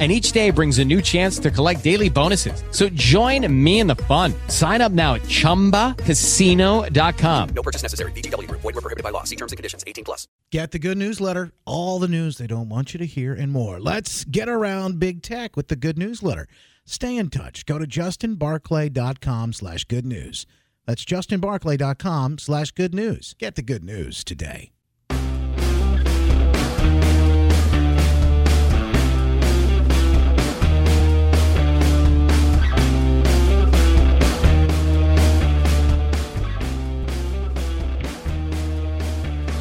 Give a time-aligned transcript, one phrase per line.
[0.00, 2.64] and each day brings a new chance to collect daily bonuses.
[2.72, 4.34] So join me in the fun.
[4.48, 7.48] Sign up now at ChumbaCasino.com.
[7.54, 8.10] No purchase necessary.
[8.12, 8.50] VGW.
[8.50, 9.22] Void were prohibited by law.
[9.22, 9.84] See terms and conditions.
[9.86, 10.26] 18 plus.
[10.50, 11.52] Get the good newsletter.
[11.64, 13.78] All the news they don't want you to hear and more.
[13.78, 16.48] Let's get around big tech with the good newsletter.
[16.84, 17.64] Stay in touch.
[17.64, 20.44] Go to justinbarclay.com slash good news.
[20.86, 23.34] That's justinbarclay.com slash good news.
[23.38, 24.73] Get the good news today.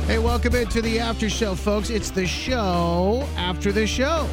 [0.06, 1.90] Hey, welcome into the after show, folks.
[1.90, 4.28] It's the show after the show.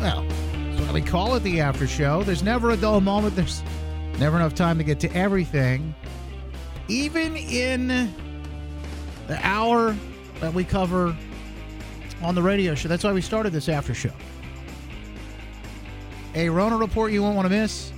[0.00, 2.22] Well, that's why we call it the after show.
[2.22, 3.36] There's never a dull moment.
[3.36, 3.62] There's
[4.18, 5.94] never enough time to get to everything.
[6.88, 7.88] Even in
[9.26, 9.94] the hour
[10.40, 11.14] that we cover
[12.22, 12.88] on the radio show.
[12.88, 14.12] That's why we started this after show.
[16.34, 17.92] A Rona report you won't want to miss.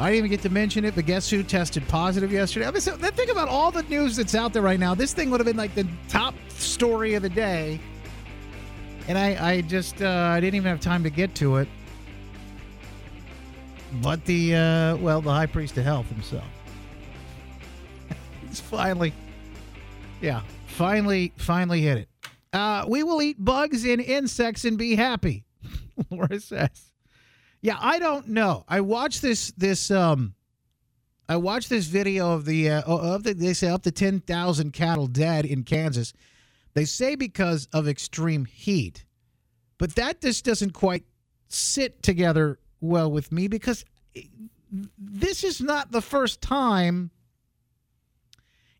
[0.00, 2.66] I didn't even get to mention it, but guess who tested positive yesterday?
[2.66, 4.94] I mean, so think about all the news that's out there right now.
[4.94, 7.80] This thing would have been like the top story of the day,
[9.08, 11.68] and I, I just, uh, I didn't even have time to get to it.
[13.94, 16.44] But the, uh, well, the high priest of health himself,
[18.46, 19.12] he's finally,
[20.20, 22.08] yeah, finally, finally hit it.
[22.52, 25.44] Uh, we will eat bugs and insects and be happy.
[26.10, 26.87] Laura says.
[27.60, 28.64] Yeah, I don't know.
[28.68, 30.34] I watched this this um
[31.28, 35.06] I watched this video of the uh, of the they say up to 10,000 cattle
[35.06, 36.12] dead in Kansas.
[36.74, 39.04] They say because of extreme heat.
[39.78, 41.04] But that just doesn't quite
[41.48, 43.84] sit together well with me because
[44.98, 47.10] this is not the first time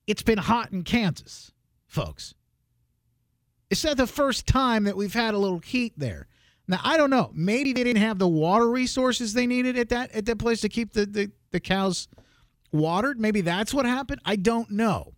[0.06, 1.52] it's been hot in Kansas,
[1.86, 2.34] folks.
[3.68, 6.26] It's not the first time that we've had a little heat there.
[6.68, 7.30] Now I don't know.
[7.34, 10.68] Maybe they didn't have the water resources they needed at that at that place to
[10.68, 12.08] keep the, the, the cows
[12.70, 13.18] watered.
[13.18, 14.20] Maybe that's what happened.
[14.24, 15.14] I don't know.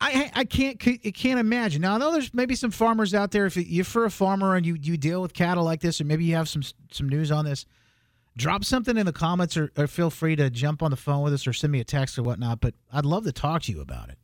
[0.00, 1.82] I I can't can't imagine.
[1.82, 3.46] Now I know there's maybe some farmers out there.
[3.46, 6.24] If you're for a farmer and you you deal with cattle like this, or maybe
[6.24, 7.66] you have some some news on this,
[8.36, 11.32] drop something in the comments or, or feel free to jump on the phone with
[11.32, 12.60] us or send me a text or whatnot.
[12.60, 14.18] But I'd love to talk to you about it.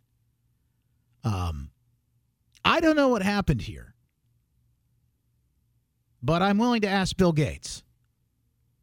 [1.25, 1.71] Um,
[2.65, 3.95] I don't know what happened here
[6.23, 7.83] but I'm willing to ask Bill Gates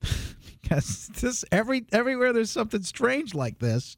[0.61, 3.97] because this every everywhere there's something strange like this.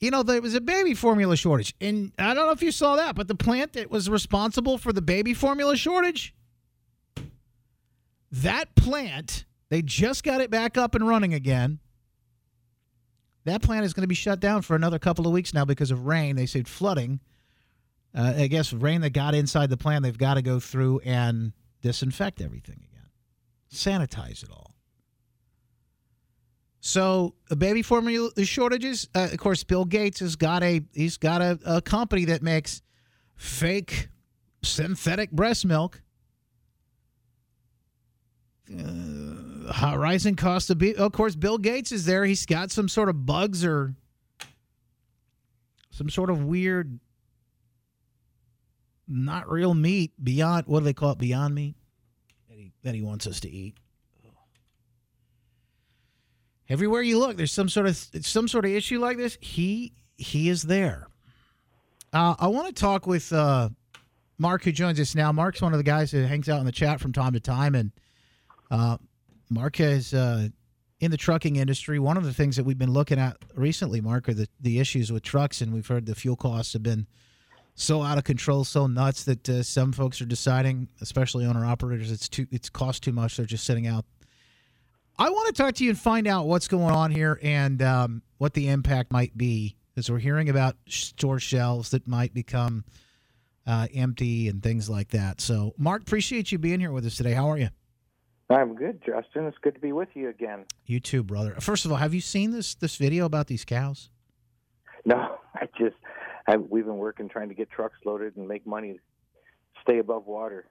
[0.00, 2.96] You know, there was a baby formula shortage, and I don't know if you saw
[2.96, 6.34] that, but the plant that was responsible for the baby formula shortage,
[8.30, 11.80] that plant, they just got it back up and running again.
[13.44, 15.90] That plant is going to be shut down for another couple of weeks now because
[15.90, 16.36] of rain.
[16.36, 17.18] They said flooding.
[18.14, 21.52] Uh, I guess rain that got inside the plant, they've got to go through and
[21.82, 23.08] disinfect everything again,
[23.72, 24.74] sanitize it all.
[26.80, 29.08] So, a baby formula shortages.
[29.14, 32.82] Uh, of course, Bill Gates has got a he's got a, a company that makes
[33.36, 34.08] fake
[34.62, 36.02] synthetic breast milk.
[38.70, 40.96] Uh, rising cost of beef.
[40.98, 42.24] Of course, Bill Gates is there.
[42.24, 43.94] He's got some sort of bugs or
[45.90, 47.00] some sort of weird
[49.08, 51.74] not real meat beyond what do they call it beyond meat
[52.48, 53.74] that he, that he wants us to eat.
[56.68, 60.50] Everywhere you look there's some sort of some sort of issue like this he he
[60.50, 61.08] is there.
[62.12, 63.70] Uh, i want to talk with uh,
[64.38, 65.32] mark who joins us now.
[65.32, 67.74] Mark's one of the guys who hangs out in the chat from time to time
[67.74, 67.90] and
[68.70, 68.98] uh,
[69.48, 70.48] mark is uh,
[71.00, 74.28] in the trucking industry one of the things that we've been looking at recently mark
[74.28, 77.06] are the, the issues with trucks and we've heard the fuel costs have been
[77.78, 82.10] so out of control, so nuts that uh, some folks are deciding, especially owner operators,
[82.10, 83.36] it's too it's cost too much.
[83.36, 84.04] They're just sitting out.
[85.18, 88.22] I want to talk to you and find out what's going on here and um,
[88.38, 92.84] what the impact might be, as we're hearing about store shelves that might become
[93.66, 95.40] uh, empty and things like that.
[95.40, 97.32] So, Mark, appreciate you being here with us today.
[97.32, 97.68] How are you?
[98.50, 99.46] I'm good, Justin.
[99.46, 100.64] It's good to be with you again.
[100.86, 101.54] You too, brother.
[101.60, 104.10] First of all, have you seen this this video about these cows?
[105.04, 105.96] No, I just
[106.48, 108.98] I, we've been working trying to get trucks loaded and make money,
[109.82, 110.68] stay above water.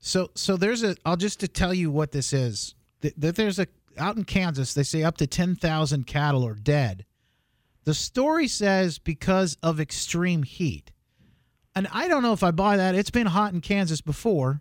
[0.00, 0.96] So, so there's a.
[1.06, 2.74] I'll just to tell you what this is.
[3.02, 3.68] That there's a
[3.98, 4.74] out in Kansas.
[4.74, 7.04] They say up to ten thousand cattle are dead
[7.84, 10.92] The story says because of extreme heat.
[11.76, 12.94] And I don't know if I buy that.
[12.96, 14.60] It's been hot in Kansas before.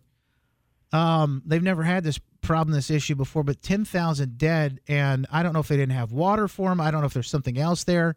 [0.93, 4.79] Um, they've never had this problem, this issue before, but 10,000 dead.
[4.87, 6.81] And I don't know if they didn't have water for them.
[6.81, 8.15] I don't know if there's something else there.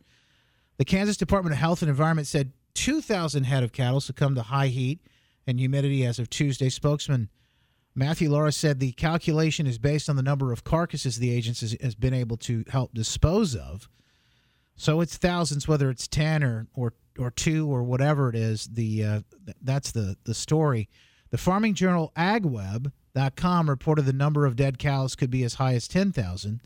[0.77, 4.69] The Kansas Department of Health and Environment said 2,000 head of cattle succumbed to high
[4.69, 5.01] heat
[5.47, 6.69] and humidity as of Tuesday.
[6.69, 7.29] Spokesman
[7.95, 11.95] Matthew Lara said the calculation is based on the number of carcasses the agency has
[11.95, 13.89] been able to help dispose of.
[14.75, 18.67] So it's thousands, whether it's 10 or, or, or two or whatever it is.
[18.67, 19.21] The uh,
[19.63, 20.89] That's the, the story.
[21.31, 25.87] The farming journal agweb.com reported the number of dead cows could be as high as
[25.87, 26.61] 10,000.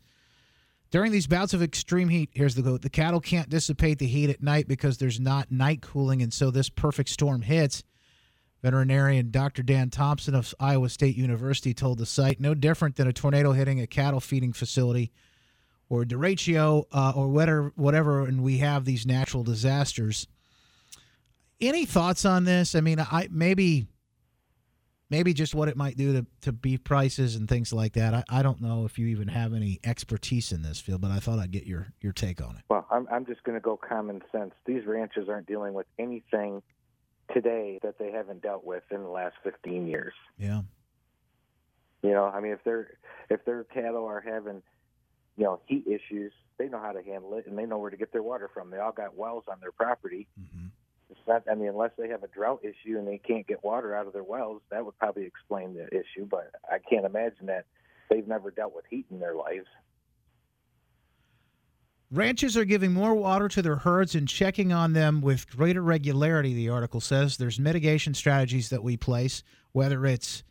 [0.90, 2.80] During these bouts of extreme heat, here's the goat.
[2.80, 6.50] The cattle can't dissipate the heat at night because there's not night cooling, and so
[6.50, 7.84] this perfect storm hits.
[8.62, 9.62] Veterinarian Dr.
[9.62, 13.80] Dan Thomson of Iowa State University told the site no different than a tornado hitting
[13.80, 15.12] a cattle feeding facility
[15.88, 20.26] or derecho uh, or whatever, whatever, and we have these natural disasters.
[21.60, 22.74] Any thoughts on this?
[22.74, 23.86] I mean, I maybe
[25.10, 28.14] maybe just what it might do to, to beef prices and things like that.
[28.14, 31.18] I, I don't know if you even have any expertise in this field, but I
[31.18, 32.62] thought I'd get your, your take on it.
[32.68, 34.52] Well, I'm, I'm just going to go common sense.
[34.66, 36.62] These ranches aren't dealing with anything
[37.32, 40.14] today that they haven't dealt with in the last 15 years.
[40.38, 40.62] Yeah.
[42.02, 42.96] You know, I mean, if their
[43.28, 44.62] if their cattle are having,
[45.36, 47.96] you know, heat issues, they know how to handle it and they know where to
[47.96, 48.70] get their water from.
[48.70, 50.28] They all got wells on their property.
[50.40, 50.66] Mm-hmm.
[51.28, 54.12] I mean, unless they have a drought issue and they can't get water out of
[54.12, 56.26] their wells, that would probably explain the issue.
[56.28, 57.66] But I can't imagine that
[58.10, 59.66] they've never dealt with heat in their lives.
[62.10, 66.54] Ranches are giving more water to their herds and checking on them with greater regularity,
[66.54, 67.36] the article says.
[67.36, 70.42] There's mitigation strategies that we place, whether it's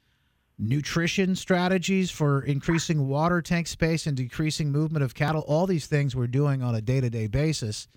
[0.60, 6.16] nutrition strategies for increasing water tank space and decreasing movement of cattle, all these things
[6.16, 7.88] we're doing on a day to day basis.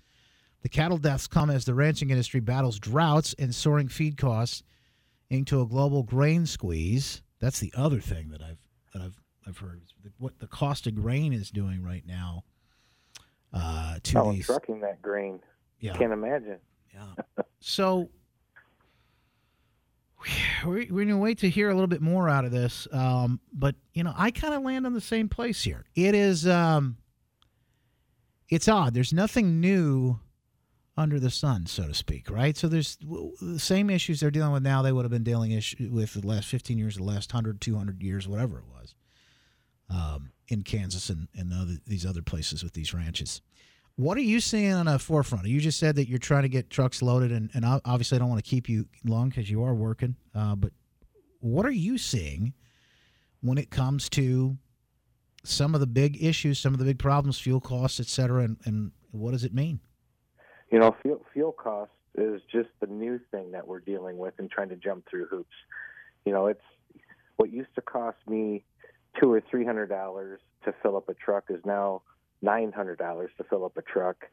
[0.61, 4.63] The cattle deaths come as the ranching industry battles droughts and soaring feed costs
[5.29, 7.23] into a global grain squeeze.
[7.39, 8.59] That's the other thing that I've
[8.93, 9.81] that I've I've heard.
[10.17, 12.43] What the cost of grain is doing right now
[13.53, 14.45] uh, to oh, these.
[14.45, 15.39] trucking that grain.
[15.79, 15.97] Yeah.
[15.97, 16.59] Can't imagine.
[16.93, 17.43] Yeah.
[17.59, 18.09] so
[20.65, 22.87] we, we're going to wait to hear a little bit more out of this.
[22.91, 25.85] Um, but, you know, I kind of land on the same place here.
[25.95, 26.97] It is, um,
[28.49, 28.93] it's odd.
[28.93, 30.19] There's nothing new
[30.97, 32.57] under the sun, so to speak, right?
[32.57, 32.97] So there's
[33.41, 36.47] the same issues they're dealing with now they would have been dealing with the last
[36.47, 38.95] 15 years, the last 100, 200 years, whatever it was,
[39.89, 43.41] um, in Kansas and, and other, these other places with these ranches.
[43.95, 45.47] What are you seeing on a forefront?
[45.47, 48.29] You just said that you're trying to get trucks loaded, and, and obviously I don't
[48.29, 50.15] want to keep you long because you are working.
[50.35, 50.71] Uh, but
[51.39, 52.53] what are you seeing
[53.41, 54.57] when it comes to
[55.43, 58.57] some of the big issues, some of the big problems, fuel costs, et cetera, and,
[58.65, 59.79] and what does it mean?
[60.71, 64.49] You know, fuel, fuel cost is just the new thing that we're dealing with and
[64.49, 65.55] trying to jump through hoops.
[66.25, 66.61] You know, it's
[67.35, 68.63] what used to cost me
[69.19, 72.01] two or three hundred dollars to fill up a truck is now
[72.41, 74.27] nine hundred dollars to fill up a truck.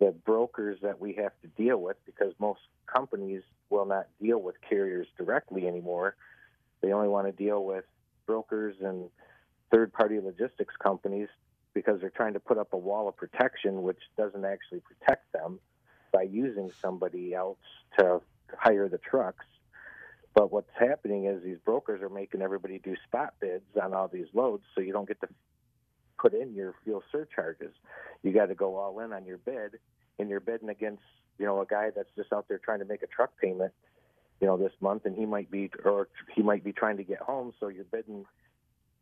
[0.00, 2.60] The brokers that we have to deal with, because most
[2.92, 6.16] companies will not deal with carriers directly anymore,
[6.80, 7.84] they only want to deal with
[8.26, 9.10] brokers and
[9.70, 11.28] third-party logistics companies
[11.74, 15.58] because they're trying to put up a wall of protection, which doesn't actually protect them
[16.12, 17.58] by using somebody else
[17.98, 18.20] to
[18.56, 19.44] hire the trucks.
[20.34, 24.28] But what's happening is these brokers are making everybody do spot bids on all these
[24.32, 25.28] loads, so you don't get to
[26.18, 27.72] put in your fuel surcharges.
[28.22, 29.78] You got to go all in on your bid,
[30.18, 31.02] and you're bidding against
[31.38, 33.72] you know a guy that's just out there trying to make a truck payment,
[34.40, 37.18] you know, this month, and he might be or he might be trying to get
[37.18, 38.24] home, so you're bidding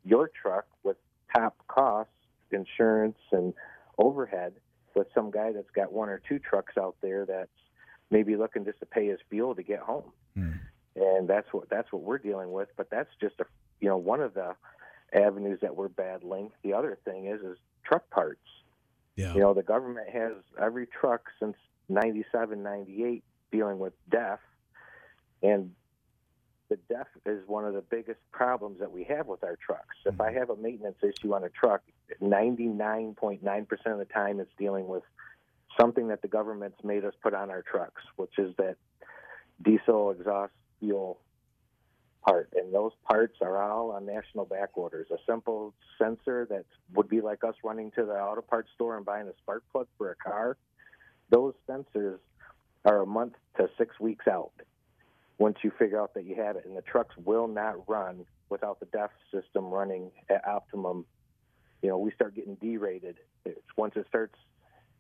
[0.05, 0.97] your truck with
[1.35, 2.13] top costs,
[2.53, 3.55] insurance, and
[3.99, 4.55] overhead
[4.95, 7.51] with some guy that's got one or two trucks out there that's
[8.11, 10.11] maybe looking just to pay his fuel to get home.
[10.35, 10.53] Hmm.
[10.97, 12.69] And that's what that's what we're dealing with.
[12.77, 13.45] But that's just a
[13.81, 14.55] you know one of the
[15.13, 16.51] avenues that we're battling.
[16.63, 18.41] The other thing is is truck parts.
[19.17, 19.35] Yeah.
[19.35, 21.57] You know, the government has every truck since
[21.89, 24.39] 97, 98 dealing with DEF,
[25.43, 25.73] and
[26.69, 29.97] the DEF is one of the biggest problems that we have with our trucks.
[30.05, 30.39] If I mm-hmm.
[30.39, 31.83] have a maintenance issue on a truck,
[32.23, 33.41] 99.9%
[33.87, 35.03] of the time it's dealing with
[35.81, 38.77] something that the government's made us put on our trucks, which is that
[39.63, 41.19] diesel exhaust fuel
[42.27, 42.51] part.
[42.55, 45.07] And those parts are all on national back orders.
[45.11, 49.07] A simple sensor that would be like us running to the auto parts store and
[49.07, 50.57] buying a spark plug for a car,
[51.31, 52.19] those sensors
[52.85, 54.53] are a month to six weeks out
[55.39, 56.65] once you figure out that you have it.
[56.67, 61.05] And the trucks will not run without the DEF system running at optimum.
[61.83, 63.17] You know, we start getting derated.
[63.45, 64.35] It's once it starts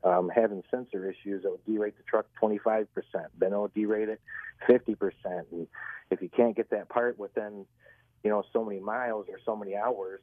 [0.04, 2.86] um, having sensor issues, it'll derate the truck 25%.
[3.38, 4.20] Then it will derate it
[4.68, 5.12] 50%.
[5.50, 5.66] And
[6.10, 7.66] if you can't get that part within,
[8.22, 10.20] you know, so many miles or so many hours,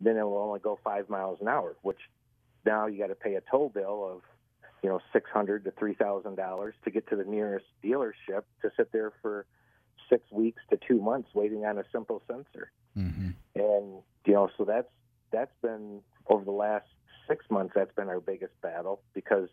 [0.00, 1.98] then it will only go five miles an hour, which
[2.64, 4.22] now you got to pay a toll bill of,
[4.82, 8.70] you know, six hundred to three thousand dollars to get to the nearest dealership to
[8.76, 9.46] sit there for
[10.08, 12.70] six weeks to two months waiting on a simple sensor.
[12.96, 13.30] Mm-hmm.
[13.54, 14.88] And you know, so that's
[15.32, 16.86] that's been over the last
[17.28, 17.72] six months.
[17.74, 19.48] That's been our biggest battle because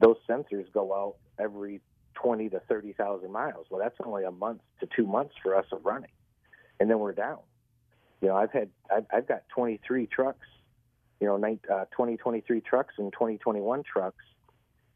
[0.00, 1.80] those sensors go out every
[2.14, 3.66] twenty to thirty thousand miles.
[3.70, 6.10] Well, that's only a month to two months for us of running,
[6.80, 7.38] and then we're down.
[8.20, 10.46] You know, I've had I've, I've got twenty three trucks.
[11.20, 14.24] You know, nine, uh, 2023 trucks and 2021 trucks,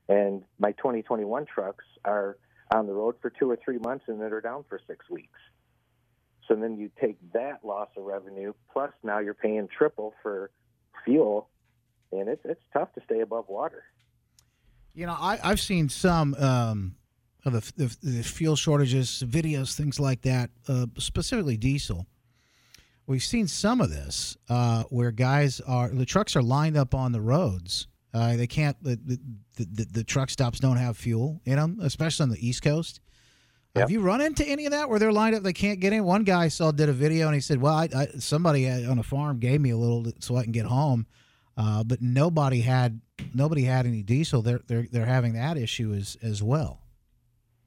[0.08, 2.36] and my 2021 trucks are
[2.74, 5.38] on the road for two or three months and then are down for six weeks.
[6.48, 10.50] So then you take that loss of revenue, plus now you're paying triple for
[11.04, 11.48] fuel,
[12.12, 13.84] and it's it's tough to stay above water.
[14.94, 16.96] You know, I, I've seen some um,
[17.44, 22.06] of the, the, the fuel shortages, videos, things like that, uh, specifically diesel.
[23.06, 27.12] We've seen some of this uh, where guys are the trucks are lined up on
[27.12, 27.88] the roads.
[28.16, 29.18] Uh, they can't the, the,
[29.56, 33.00] the the truck stops don't have fuel in them, especially on the East Coast.
[33.74, 35.42] Have you run into any of that where they're lined up?
[35.42, 36.02] They can't get in.
[36.02, 38.98] One guy I saw did a video and he said, "Well, I, I, somebody on
[38.98, 41.06] a farm gave me a little so I can get home,
[41.58, 43.02] uh, but nobody had
[43.34, 44.40] nobody had any diesel.
[44.40, 46.80] They're they're they're having that issue as as well."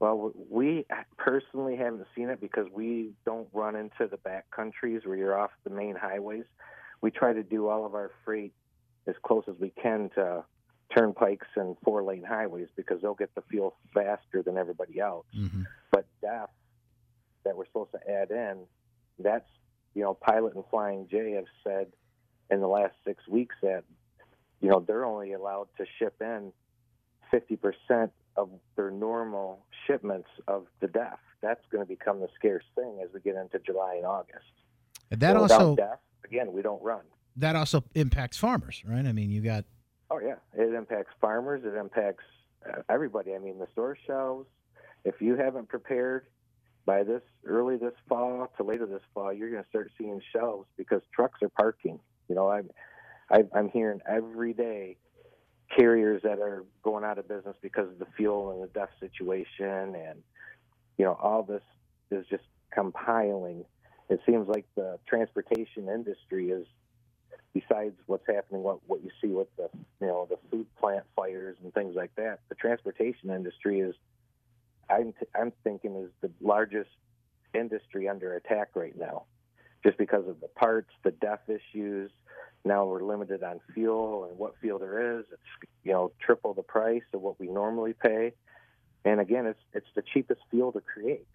[0.00, 0.84] Well, we
[1.16, 5.50] personally haven't seen it because we don't run into the back countries where you're off
[5.62, 6.44] the main highways.
[7.02, 8.52] We try to do all of our freight
[9.06, 10.44] as close as we can to
[10.96, 15.26] turnpikes and four lane highways because they'll get the fuel faster than everybody else.
[15.36, 15.62] Mm-hmm.
[15.90, 16.50] But DEF
[17.44, 18.64] that we're supposed to add in,
[19.18, 19.48] that's,
[19.94, 21.86] you know, Pilot and Flying J have said
[22.50, 23.84] in the last six weeks that,
[24.60, 26.52] you know, they're only allowed to ship in
[27.32, 31.18] 50% of their normal shipments of the DEF.
[31.42, 34.44] That's going to become the scarce thing as we get into July and August.
[35.10, 35.76] And that So also
[36.24, 37.02] again, we don't run.
[37.36, 39.06] That also impacts farmers, right?
[39.06, 39.64] I mean, you got
[40.10, 41.62] Oh yeah, it impacts farmers.
[41.64, 42.24] It impacts
[42.68, 43.34] uh, everybody.
[43.34, 44.48] I mean, the store shelves.
[45.04, 46.26] If you haven't prepared
[46.84, 50.66] by this early this fall to later this fall, you're going to start seeing shelves
[50.76, 52.00] because trucks are parking.
[52.28, 52.70] You know, I'm
[53.54, 54.96] I'm hearing every day
[55.76, 59.94] carriers that are going out of business because of the fuel and the DEF situation,
[59.94, 60.22] and
[60.98, 61.62] you know, all this
[62.10, 63.64] is just compiling.
[64.08, 66.66] It seems like the transportation industry is
[67.52, 69.68] besides what's happening, what what you see with the
[70.00, 73.94] you know the food plant fires and things like that, the transportation industry is,
[74.88, 76.90] I'm t- I'm thinking is the largest
[77.54, 79.24] industry under attack right now,
[79.84, 82.10] just because of the parts, the DEF issues.
[82.64, 85.24] Now we're limited on fuel and what fuel there is.
[85.32, 88.32] It's you know triple the price of what we normally pay,
[89.04, 91.26] and again, it's it's the cheapest fuel to create.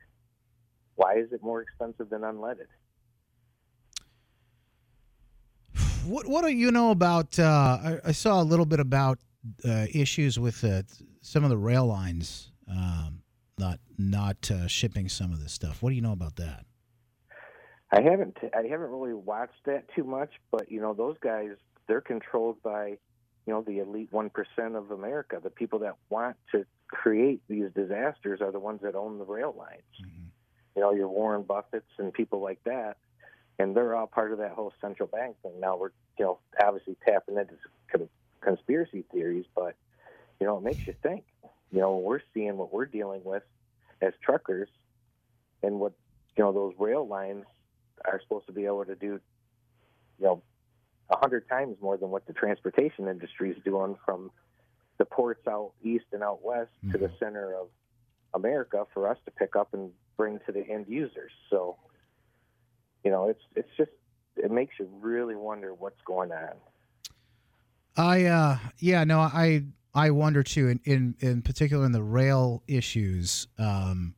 [0.96, 2.68] Why is it more expensive than unleaded?
[6.06, 7.38] What What do you know about?
[7.40, 9.20] Uh, I, I saw a little bit about
[9.64, 10.84] uh, issues with uh,
[11.22, 13.22] some of the rail lines um,
[13.58, 15.82] not not uh, shipping some of this stuff.
[15.82, 16.66] What do you know about that?
[17.92, 21.52] I haven't I haven't really watched that too much, but you know those guys
[21.88, 22.98] they're controlled by
[23.46, 25.40] you know the elite one percent of America.
[25.42, 29.56] The people that want to create these disasters are the ones that own the rail
[29.58, 29.82] lines.
[30.76, 32.98] You know your Warren Buffetts and people like that,
[33.60, 35.60] and they're all part of that whole central bank thing.
[35.60, 37.54] Now we're you know obviously tapping into
[37.92, 38.10] con-
[38.42, 39.76] conspiracy theories, but
[40.40, 41.24] you know it makes you think.
[41.72, 43.44] You know we're seeing what we're dealing with
[44.02, 44.70] as truckers,
[45.64, 45.94] and what
[46.38, 47.46] you know those rail lines
[48.04, 49.20] are supposed to be able to do,
[50.20, 50.44] you know,
[51.10, 54.32] a hundred times more than what the transportation industry is doing from
[54.98, 57.16] the ports out east and out west to the mm-hmm.
[57.20, 57.68] center of
[58.34, 61.32] America for us to pick up and bring to the end users.
[61.50, 61.78] So,
[63.06, 63.92] you know, it's it's just
[64.36, 66.56] it makes you really wonder what's going on.
[67.96, 72.64] I uh, yeah no I I wonder too in in, in particular in the rail
[72.68, 73.48] issues.
[73.58, 74.16] Um,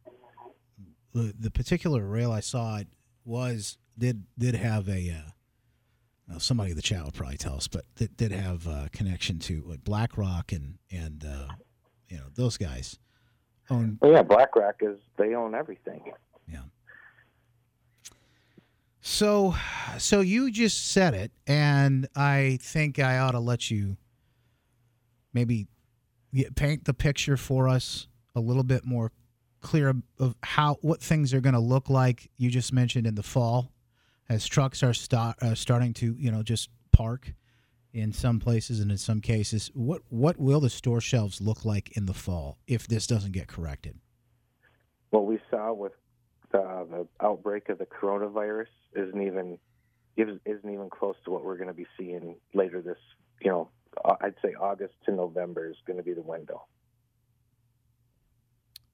[1.13, 2.87] the, the particular rail I saw it
[3.25, 5.31] was did did have a uh,
[6.29, 9.39] well, somebody in the chat will probably tell us, but did, did have a connection
[9.39, 11.47] to what, BlackRock and and uh,
[12.07, 12.97] you know those guys
[13.69, 16.01] own Well, yeah, BlackRock is they own everything.
[16.47, 16.61] yeah.
[19.09, 19.55] So,
[19.97, 23.95] so you just said it, and I think I ought to let you
[25.33, 25.67] maybe
[26.57, 29.13] paint the picture for us a little bit more
[29.61, 32.29] clear of how what things are going to look like.
[32.35, 33.71] You just mentioned in the fall,
[34.27, 37.33] as trucks are sta- uh, starting to you know just park
[37.93, 39.71] in some places and in some cases.
[39.73, 43.47] What what will the store shelves look like in the fall if this doesn't get
[43.47, 43.97] corrected?
[45.11, 45.93] What we saw with
[46.59, 49.57] uh, the outbreak of the coronavirus isn't even
[50.17, 52.97] isn't even close to what we're going to be seeing later this.
[53.41, 53.69] You know,
[54.21, 56.63] I'd say August to November is going to be the window.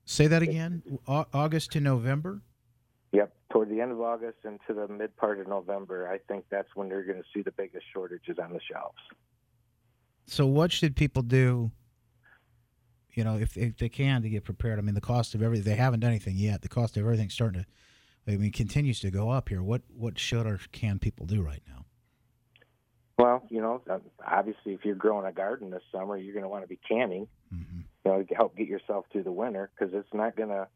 [0.06, 0.84] Say that again.
[1.08, 2.42] August to November.
[3.14, 6.68] Yep, toward the end of August into the mid part of November, I think that's
[6.76, 8.98] when they're going to see the biggest shortages on the shelves.
[10.26, 11.72] So, what should people do?
[13.14, 14.80] You know, if, if they can to get prepared.
[14.80, 16.62] I mean, the cost of everything, they haven't done anything yet.
[16.62, 19.62] The cost of everything's starting to, I mean, continues to go up here.
[19.62, 21.86] What what should or can people do right now?
[23.18, 26.50] Well, you know, uh, obviously, if you're growing a garden this summer, you're going to
[26.50, 27.82] want to be canning, Mm-hmm.
[28.04, 30.68] you know, to help get yourself through the winter because it's not going to,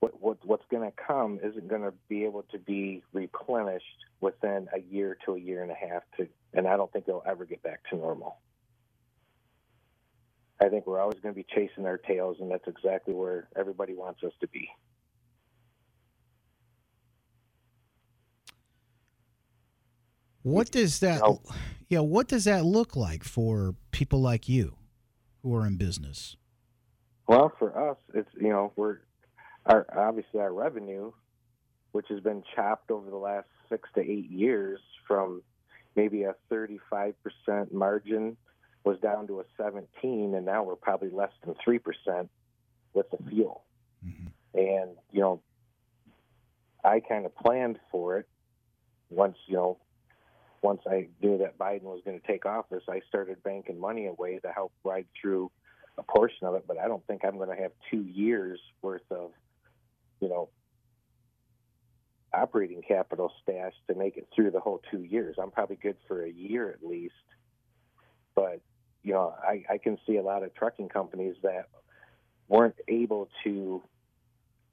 [0.00, 3.84] what, what what's going to come isn't going to be able to be replenished
[4.22, 6.02] within a year to a year and a half.
[6.16, 8.38] To, and I don't think it'll ever get back to normal.
[10.64, 13.94] I think we're always going to be chasing our tails, and that's exactly where everybody
[13.94, 14.68] wants us to be.
[20.42, 21.20] What does that?
[21.20, 21.42] No.
[21.88, 24.76] Yeah, what does that look like for people like you,
[25.42, 26.36] who are in business?
[27.26, 28.98] Well, for us, it's you know we're
[29.66, 31.12] our obviously our revenue,
[31.92, 35.42] which has been chopped over the last six to eight years from
[35.96, 37.14] maybe a 35%
[37.72, 38.36] margin
[38.84, 42.30] was down to a 17, and now we're probably less than three percent
[42.92, 43.64] with the fuel.
[44.04, 44.32] Mhm.
[44.54, 45.42] And you know,
[46.84, 48.28] I kind of planned for it
[49.10, 49.78] once you know
[50.64, 54.38] once I knew that Biden was going to take office, I started banking money away
[54.38, 55.50] to help ride through
[55.98, 56.64] a portion of it.
[56.66, 59.32] But I don't think I'm going to have two years worth of,
[60.20, 60.48] you know,
[62.32, 65.36] operating capital stashed to make it through the whole two years.
[65.40, 67.14] I'm probably good for a year at least.
[68.34, 68.60] But
[69.04, 71.68] you know, I, I can see a lot of trucking companies that
[72.48, 73.82] weren't able to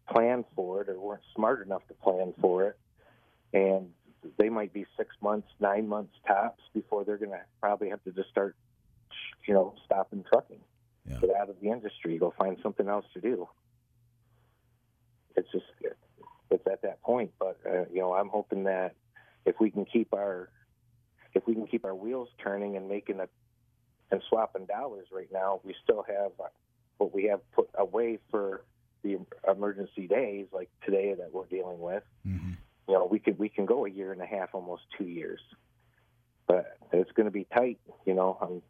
[0.09, 2.79] plan for it or weren't smart enough to plan for it,
[3.53, 3.89] and
[4.37, 8.11] they might be six months, nine months tops before they're going to probably have to
[8.11, 8.55] just start,
[9.47, 10.61] you know, stopping trucking,
[11.09, 11.17] Yeah.
[11.19, 13.49] get out of the industry, go find something else to do.
[15.35, 15.65] It's just
[16.49, 18.95] it's at that point, but uh, you know, I'm hoping that
[19.45, 20.49] if we can keep our
[21.33, 23.27] if we can keep our wheels turning and making a
[24.11, 26.31] and swapping dollars right now, we still have
[26.97, 28.63] what we have put away for
[29.03, 29.17] the
[29.49, 32.57] emergency days like today that we're dealing with Mhm.
[32.87, 35.41] you know, we could we can go a year and a half, almost two years,
[36.45, 37.79] but it's going to be tight.
[38.05, 38.61] You know, I'm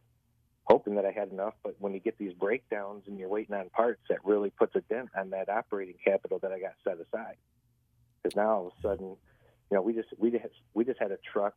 [0.65, 3.69] hoping that I had enough, but when you get these breakdowns and you're waiting on
[3.71, 7.37] parts, that really puts a dent on that operating capital that I got set aside.
[8.21, 11.11] Because now all of a sudden, you know, we just we just we just had
[11.11, 11.55] a truck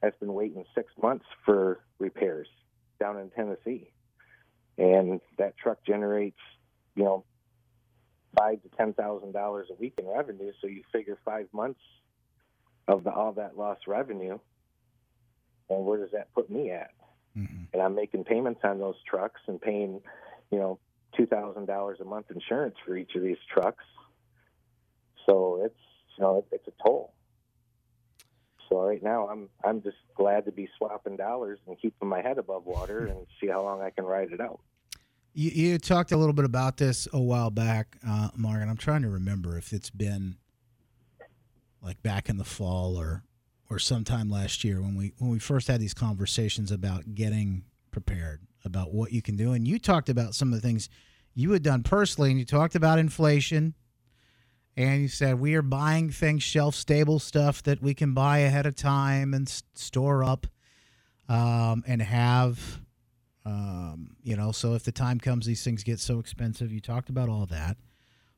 [0.00, 2.48] that's been waiting six months for repairs
[3.00, 3.90] down in Tennessee,
[4.78, 6.38] and that truck generates,
[6.94, 7.24] you know,
[8.38, 10.52] five to ten thousand dollars a week in revenue.
[10.60, 11.80] So you figure five months
[12.86, 14.38] of the, all that lost revenue,
[15.68, 16.90] and where does that put me at?
[17.36, 17.68] Mhm.
[17.72, 20.00] And I'm making payments on those trucks and paying,
[20.50, 20.78] you know,
[21.16, 23.84] two thousand dollars a month insurance for each of these trucks.
[25.26, 25.78] So it's
[26.16, 27.14] you know it's a toll.
[28.70, 32.38] So right now I'm I'm just glad to be swapping dollars and keeping my head
[32.38, 34.60] above water and see how long I can ride it out.
[35.32, 38.76] You, you talked a little bit about this a while back, uh, Mark, and I'm
[38.76, 40.36] trying to remember if it's been
[41.82, 43.24] like back in the fall or
[43.68, 48.40] or sometime last year when we when we first had these conversations about getting prepared
[48.64, 50.88] about what you can do, and you talked about some of the things
[51.34, 53.74] you had done personally, and you talked about inflation,
[54.76, 58.66] and you said we are buying things shelf stable stuff that we can buy ahead
[58.66, 60.46] of time and s- store up,
[61.28, 62.80] um, and have.
[63.46, 66.70] Um, you know, so if the time comes, these things get so expensive.
[66.70, 67.78] You talked about all that.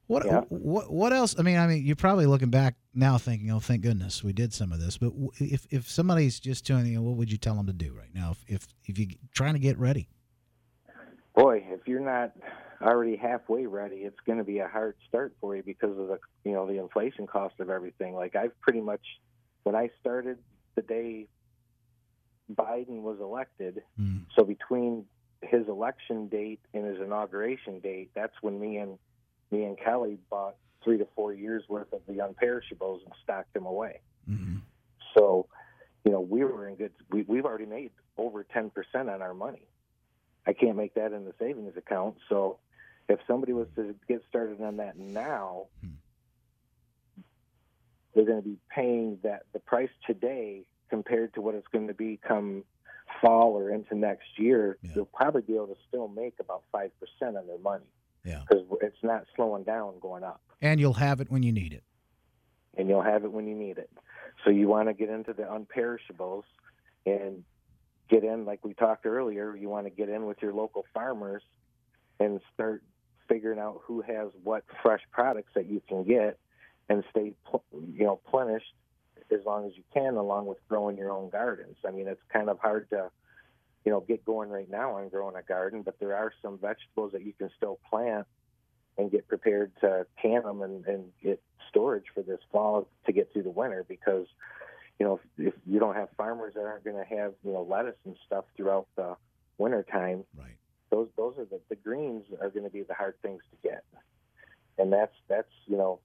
[0.07, 0.41] What Yeah.
[0.49, 1.35] what what else?
[1.39, 4.53] I mean, I mean, you're probably looking back now, thinking, "Oh, thank goodness we did
[4.53, 7.57] some of this." But if if somebody's just doing, you know, what would you tell
[7.57, 8.31] them to do right now?
[8.33, 10.09] If if if you're trying to get ready,
[11.35, 12.33] boy, if you're not
[12.81, 16.19] already halfway ready, it's going to be a hard start for you because of the
[16.45, 18.15] you know the inflation cost of everything.
[18.15, 19.01] Like I've pretty much
[19.65, 20.39] when I started
[20.75, 21.29] the day
[22.53, 24.25] Biden was elected, Mm.
[24.37, 25.07] so between
[25.43, 28.99] his election date and his inauguration date, that's when me and
[29.51, 33.67] me and Kelly bought three to four years worth of the unperishables and stocked them
[33.67, 34.01] away.
[34.27, 34.57] hmm
[35.15, 35.47] So,
[36.05, 36.93] you know, we were in good.
[37.11, 39.67] We, we've already made over ten percent on our money.
[40.47, 42.17] I can't make that in the savings account.
[42.29, 42.59] So,
[43.09, 45.91] if somebody was to get started on that now, Hmm.
[48.15, 51.95] they're going to be paying that the price today compared to what it's going to
[51.95, 52.65] be come
[53.21, 54.91] fall or into next year, Yeah.
[54.97, 57.87] you'll probably be able to still make about five percent on their money
[58.25, 58.43] Yeah.
[58.49, 61.85] because it's not slowing down, going up, And you'll have it when you need it.
[62.77, 63.91] and you'll have it when you need it.
[64.45, 66.45] So you want to get into the unperishables
[67.07, 67.45] and
[68.13, 69.57] get in, like we talked earlier.
[69.57, 71.43] You want to get in with your local farmers
[72.21, 72.83] and start
[73.29, 76.39] figuring out who has what fresh products that you can get
[76.89, 77.33] and stay,
[77.73, 78.75] you know, plenished
[79.31, 81.77] as long as you can, along with growing your own gardens.
[81.87, 83.11] I mean, it's kind of hard to,
[83.85, 87.13] you know, get going right now on growing a garden, but there are some vegetables
[87.13, 88.27] that you can still plant
[88.99, 93.33] and get prepared to can them and, and get storage for this fall to get
[93.33, 94.27] through the winter because
[95.03, 97.67] you know if, if you don't have farmers that aren't going to have you know
[97.69, 99.17] lettuce and stuff throughout the
[99.59, 100.55] winter time Right.
[100.93, 103.83] those those are the the greens are going to be the hard things to get
[104.79, 105.99] and that's that's you know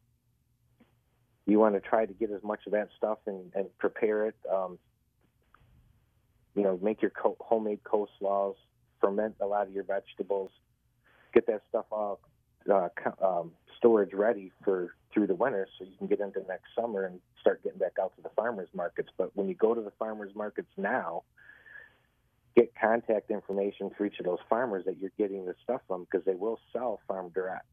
[1.46, 4.36] you want to try to get as much of that stuff and, and prepare it
[4.52, 4.80] um,
[6.56, 8.56] you know make your co- homemade coleslaws
[9.00, 10.50] ferment a lot of your vegetables
[11.36, 12.20] get that stuff all
[12.70, 12.90] uh,
[13.24, 17.20] um, storage ready for through the winter so you can get into next summer and
[17.40, 20.32] start getting back out to the farmers markets but when you go to the farmers
[20.36, 21.24] markets now
[22.56, 26.26] get contact information for each of those farmers that you're getting the stuff from because
[26.26, 27.66] they will sell farm direct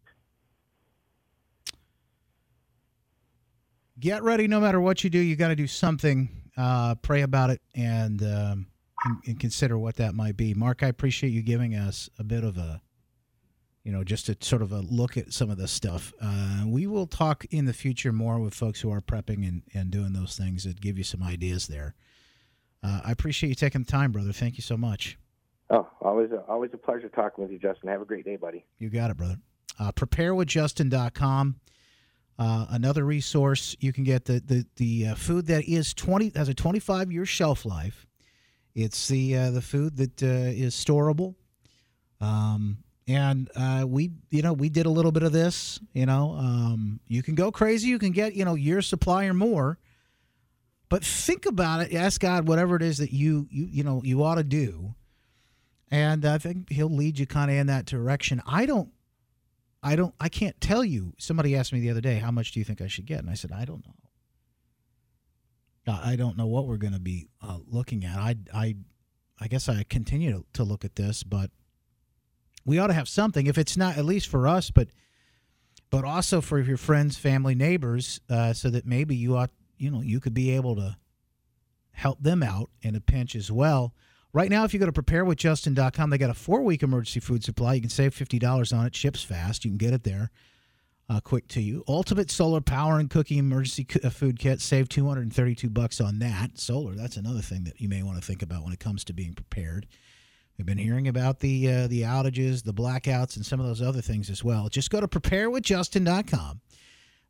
[3.98, 5.18] Get ready no matter what you do.
[5.18, 6.28] You got to do something.
[6.56, 8.66] Uh, pray about it and, um,
[9.04, 10.52] and and consider what that might be.
[10.54, 12.80] Mark, I appreciate you giving us a bit of a,
[13.84, 16.12] you know, just to sort of a look at some of this stuff.
[16.20, 19.90] Uh, we will talk in the future more with folks who are prepping and, and
[19.90, 21.94] doing those things that give you some ideas there.
[22.82, 24.32] Uh, I appreciate you taking the time, brother.
[24.32, 25.18] Thank you so much.
[25.70, 28.64] oh always a, always a pleasure talking with you justin have a great day buddy
[28.78, 29.38] You got it, brother.
[29.78, 31.56] Uh, preparewithjustin.com.
[32.38, 36.48] Uh, another resource you can get the the the uh, food that is twenty has
[36.48, 38.06] a twenty five year shelf life.
[38.74, 41.36] It's the uh, the food that uh, is storable,
[42.20, 45.78] um, and uh, we you know we did a little bit of this.
[45.92, 47.88] You know, um, you can go crazy.
[47.88, 49.78] You can get you know year supply or more,
[50.88, 51.94] but think about it.
[51.94, 54.94] Ask God whatever it is that you you you know you ought to do,
[55.90, 58.42] and I think He'll lead you kind of in that direction.
[58.46, 58.90] I don't
[59.84, 60.14] I don't.
[60.18, 61.12] I can't tell you.
[61.18, 63.28] Somebody asked me the other day, "How much do you think I should get?" And
[63.28, 63.94] I said, "I don't know.
[65.92, 68.16] I I don't know what we're going to be uh, looking at.
[68.16, 68.76] I I
[69.38, 71.50] I guess I continue to, to look at this, but
[72.64, 73.46] we ought to have something.
[73.46, 74.88] If it's not at least for us, but
[75.90, 80.00] but also for your friends, family, neighbors, uh, so that maybe you ought you know
[80.00, 80.96] you could be able to
[81.92, 83.94] help them out in a pinch as well.
[84.32, 87.74] Right now, if you go to preparewithjustin.com, they got a four week emergency food supply.
[87.74, 88.96] You can save $50 on it.
[88.96, 89.64] Ships fast.
[89.64, 90.32] You can get it there
[91.08, 91.84] uh, quick to you.
[91.86, 94.60] Ultimate Solar Power and Cooking Emergency uh, Food Kit.
[94.60, 96.58] Save 232 bucks on that.
[96.58, 99.12] Solar, that's another thing that you may want to think about when it comes to
[99.12, 99.86] being prepared.
[100.56, 104.00] We've been hearing about the uh, the outages, the blackouts, and some of those other
[104.00, 104.68] things as well.
[104.68, 106.60] Just go to preparewithjustin.com.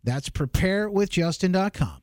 [0.02, 2.02] That's preparewithjustin.com.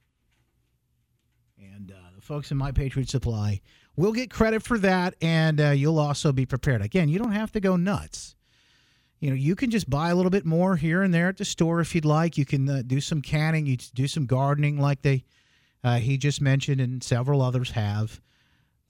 [1.59, 3.61] And uh, the folks in My Patriot Supply
[3.95, 6.81] will get credit for that, and uh, you'll also be prepared.
[6.81, 8.35] Again, you don't have to go nuts.
[9.19, 11.45] You know, you can just buy a little bit more here and there at the
[11.45, 12.39] store if you'd like.
[12.39, 15.23] You can uh, do some canning, you do some gardening, like they
[15.83, 18.19] uh, he just mentioned, and several others have.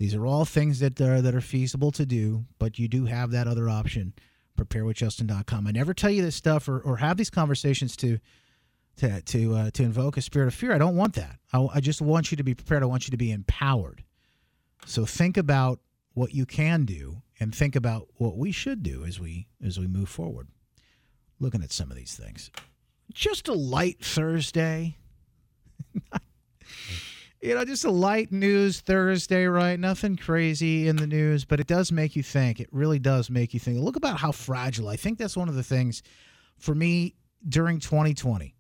[0.02, 3.30] These are all things that are, that are feasible to do, but you do have
[3.30, 4.14] that other option.
[4.58, 5.68] Preparewithjustin.com.
[5.68, 8.18] I never tell you this stuff or, or have these conversations to
[8.98, 10.74] to to uh, to invoke a spirit of fear.
[10.74, 11.38] I don't want that.
[11.54, 12.82] I, I just want you to be prepared.
[12.82, 14.04] I want you to be empowered.
[14.88, 15.82] So think about
[16.16, 19.86] what you can do, and think about what we should do as we as we
[19.86, 20.48] move forward.
[21.40, 22.50] Looking at some of these things,
[23.14, 24.98] just a light Thursday.
[27.42, 29.80] you know, just a light news Thursday, right?
[29.80, 32.60] Nothing crazy in the news, but it does make you think.
[32.60, 33.80] It really does make you think.
[33.80, 34.88] Look about how fragile.
[34.88, 36.04] I think that's one of the things
[36.58, 37.16] for me
[37.48, 38.56] during 2020.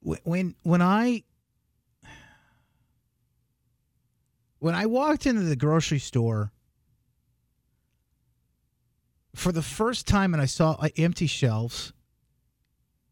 [0.00, 1.24] When when I
[4.58, 6.52] when I walked into the grocery store
[9.34, 11.93] for the first time and I saw uh, empty shelves,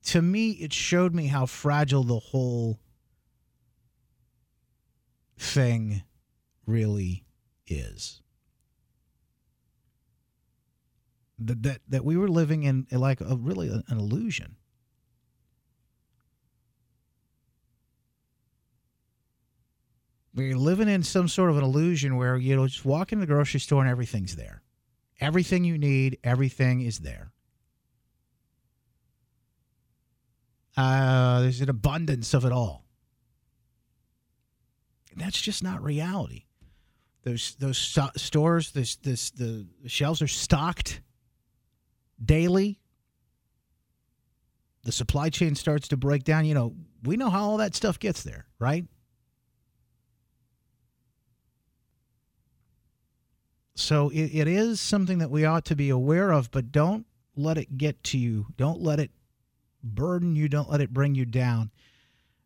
[0.05, 2.81] to me, it showed me how fragile the whole
[5.39, 6.03] thing
[6.67, 7.25] really
[7.67, 8.21] is.
[11.39, 14.57] That, that, that we were living in like a really an illusion.
[20.35, 23.27] We're living in some sort of an illusion where you know just walk in the
[23.27, 24.63] grocery store and everything's there.
[25.21, 27.33] Everything you need, everything is there.
[30.77, 32.85] Uh, there's an abundance of it all.
[35.17, 36.45] That's just not reality.
[37.25, 41.01] Those those sto- stores, this this the shelves are stocked
[42.25, 42.81] daily.
[44.85, 46.47] The supply chain starts to break down.
[46.47, 48.85] You know, we know how all that stuff gets there, right?
[53.75, 57.07] So it, it is something that we ought to be aware of, but don't
[57.37, 58.47] let it get to you.
[58.57, 59.11] Don't let it
[59.83, 60.49] burden you.
[60.49, 61.71] Don't let it bring you down.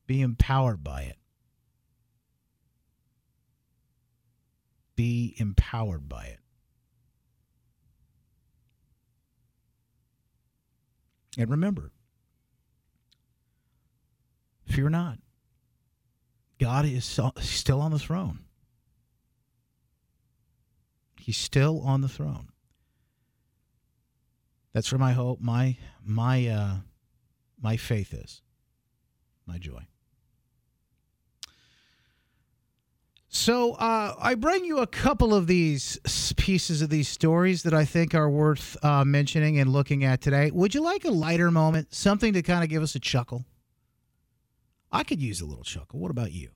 [0.06, 1.16] Be empowered by it.
[4.94, 6.38] Be empowered by it.
[11.38, 11.92] And remember,
[14.64, 15.18] fear not.
[16.58, 17.04] God is
[17.40, 18.40] still on the throne.
[21.20, 22.48] He's still on the throne.
[24.72, 26.76] That's where my hope, my my uh,
[27.60, 28.42] my faith is,
[29.46, 29.86] my joy.
[33.28, 35.98] So uh, I bring you a couple of these
[36.36, 40.50] pieces of these stories that I think are worth uh, mentioning and looking at today.
[40.50, 43.44] Would you like a lighter moment, something to kind of give us a chuckle?
[44.90, 46.00] I could use a little chuckle.
[46.00, 46.50] What about you?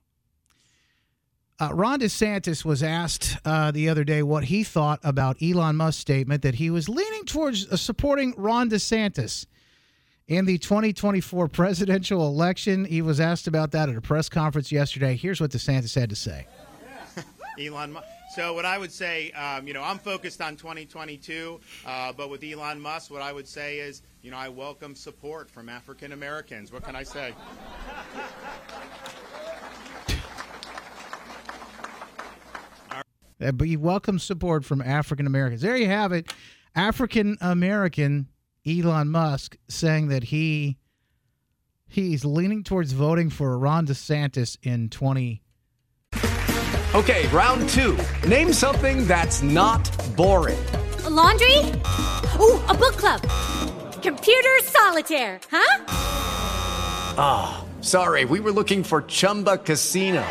[1.59, 6.01] Uh, Ron DeSantis was asked uh, the other day what he thought about Elon Musk's
[6.01, 9.45] statement that he was leaning towards uh, supporting Ron DeSantis
[10.31, 12.85] in the 2024 presidential election.
[12.85, 15.17] He was asked about that at a press conference yesterday.
[15.17, 16.47] Here's what DeSantis had to say.
[17.59, 18.07] Elon Musk.
[18.33, 22.45] So what I would say, um, you know, I'm focused on 2022, uh, but with
[22.45, 26.71] Elon Musk, what I would say is, you know, I welcome support from African Americans.
[26.71, 27.33] What can I say?
[33.41, 35.61] Uh, but you welcome support from African Americans.
[35.61, 36.31] There you have it.
[36.73, 38.29] African American
[38.67, 40.77] Elon Musk saying that he
[41.87, 45.41] he's leaning towards voting for Ron DeSantis in 20
[46.93, 47.97] Okay, round two.
[48.27, 50.59] Name something that's not boring.
[51.05, 51.57] A laundry?
[52.37, 53.21] Ooh, a book club.
[54.03, 55.85] Computer solitaire, huh?
[57.17, 60.21] Ah, sorry, we were looking for Chumba Casino.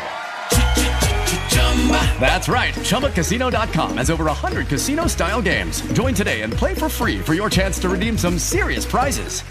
[2.19, 2.73] That's right.
[2.75, 5.81] ChumbaCasino.com has over 100 casino style games.
[5.93, 9.41] Join today and play for free for your chance to redeem some serious prizes.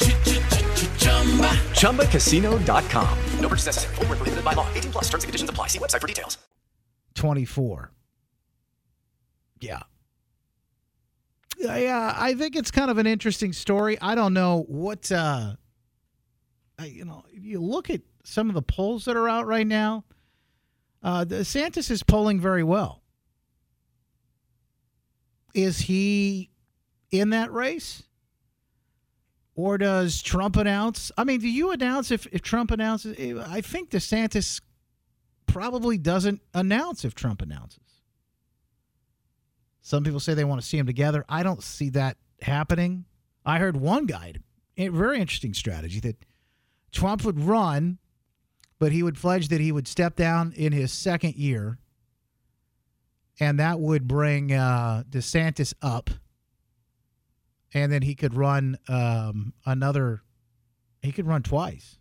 [1.80, 3.18] ChumbaCasino.com.
[3.40, 3.94] No purchase necessary.
[3.96, 4.68] Void where prohibited by law.
[4.74, 5.66] 18 plus terms and conditions apply.
[5.66, 6.38] See website for details.
[7.16, 7.90] 24.
[9.60, 9.80] Yeah.
[11.58, 13.98] Yeah, I think it's kind of an interesting story.
[14.00, 15.54] I don't know what uh
[16.78, 19.66] I, you know, if you look at some of the polls that are out right
[19.66, 20.04] now,
[21.02, 23.02] uh DeSantis is polling very well.
[25.54, 26.50] Is he
[27.10, 28.04] in that race?
[29.54, 31.12] Or does Trump announce?
[31.18, 33.18] I mean, do you announce if, if Trump announces?
[33.38, 34.60] I think DeSantis
[35.46, 37.82] probably doesn't announce if Trump announces.
[39.82, 41.24] Some people say they want to see them together.
[41.28, 43.04] I don't see that happening.
[43.44, 44.34] I heard one guy,
[44.76, 46.16] a very interesting strategy, that
[46.92, 47.98] Trump would run,
[48.80, 51.78] but he would pledge that he would step down in his second year,
[53.38, 56.08] and that would bring uh, DeSantis up,
[57.74, 60.22] and then he could run um, another.
[61.02, 61.98] He could run twice.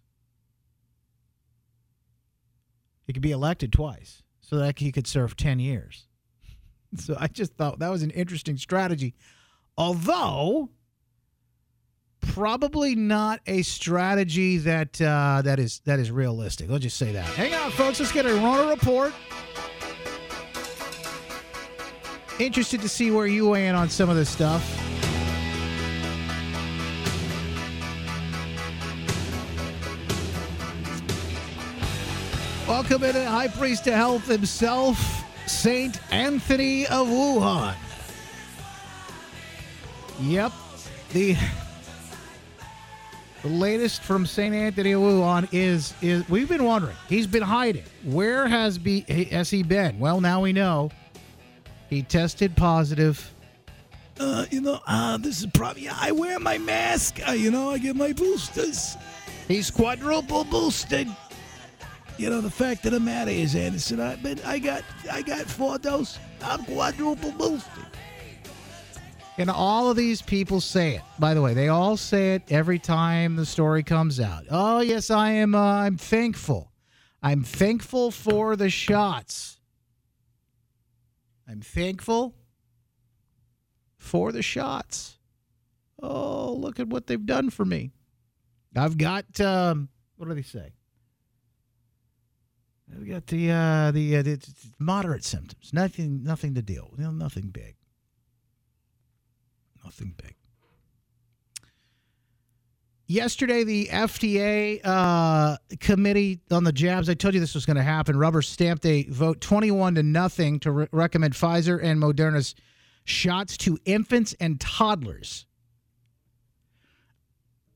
[3.06, 6.08] He could be elected twice, so that he could serve ten years.
[6.96, 9.13] So I just thought that was an interesting strategy,
[9.78, 10.72] although
[12.21, 16.69] probably not a strategy that uh, that is that is realistic.
[16.69, 17.25] Let's just say that.
[17.25, 17.99] Hang on, folks.
[17.99, 19.13] Let's get a runner report.
[22.39, 24.63] Interested to see where you weigh in on some of this stuff.
[32.67, 37.75] Welcome in, High Priest of Health himself, Saint Anthony of Wuhan.
[40.21, 40.53] Yep,
[41.12, 41.36] the
[43.41, 46.95] the latest from Saint Anthony Wuhan is is we've been wondering.
[47.08, 47.84] He's been hiding.
[48.04, 49.99] Where has be has he been?
[49.99, 50.91] Well, now we know.
[51.89, 53.34] He tested positive.
[54.19, 57.19] Uh, you know, uh, this is probably I wear my mask.
[57.28, 58.97] Uh, you know, I get my boosters.
[59.47, 61.08] He's quadruple boosted.
[62.17, 65.45] You know, the fact of the matter is, Anderson, I but I got I got
[65.45, 66.19] four doses.
[66.43, 67.86] I'm quadruple boosted.
[69.39, 71.02] And all of these people say it.
[71.17, 74.43] By the way, they all say it every time the story comes out.
[74.52, 75.56] Oh yes, I am.
[75.56, 76.73] Uh, I'm thankful.
[77.23, 79.62] I'm thankful for the shots.
[81.47, 82.36] I'm thankful
[83.97, 85.17] for the shots.
[86.02, 87.91] Oh, look at what they've done for me.
[88.75, 90.73] I've got um, what do they say?
[92.93, 94.39] I've got the uh, the, uh, the
[94.80, 95.71] moderate symptoms.
[95.71, 96.89] Nothing, nothing to deal.
[96.91, 96.99] with.
[96.99, 97.75] You know, nothing big.
[99.84, 100.36] Nothing big.
[103.08, 107.10] Yesterday, the FDA uh, committee on the jabs.
[107.10, 108.15] I told you this was going to happen.
[108.15, 112.54] Rubber stamped a vote, twenty-one to nothing, to re- recommend Pfizer and Moderna's
[113.06, 115.48] shots to infants and toddlers.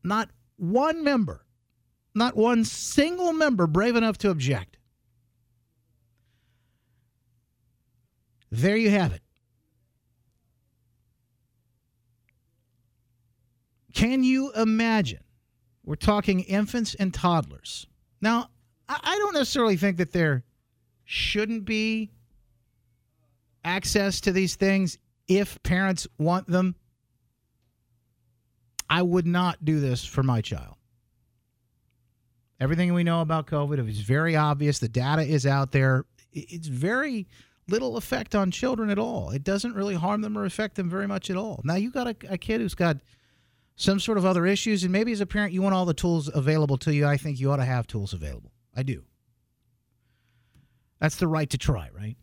[0.03, 1.47] Not one member,
[2.13, 4.77] not one single member brave enough to object.
[8.51, 9.22] There you have it.
[13.93, 15.23] Can you imagine?
[15.85, 17.87] We're talking infants and toddlers.
[18.21, 18.49] Now,
[18.87, 20.43] I don't necessarily think that there
[21.05, 22.11] shouldn't be
[23.63, 26.75] access to these things if parents want them.
[28.89, 30.75] I would not do this for my child.
[32.59, 34.79] Everything we know about COVID is very obvious.
[34.79, 36.05] The data is out there.
[36.31, 37.27] It's very
[37.67, 39.31] little effect on children at all.
[39.31, 41.61] It doesn't really harm them or affect them very much at all.
[41.63, 42.97] Now, you got a, a kid who's got
[43.75, 46.29] some sort of other issues, and maybe as a parent, you want all the tools
[46.33, 47.05] available to you.
[47.05, 48.51] I think you ought to have tools available.
[48.75, 49.03] I do.
[50.99, 52.17] That's the right to try, right?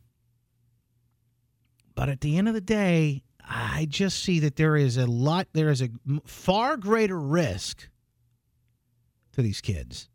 [1.94, 5.48] But at the end of the day, I just see that there is a lot,
[5.52, 5.90] there is a
[6.24, 7.88] far greater risk
[9.32, 10.08] to these kids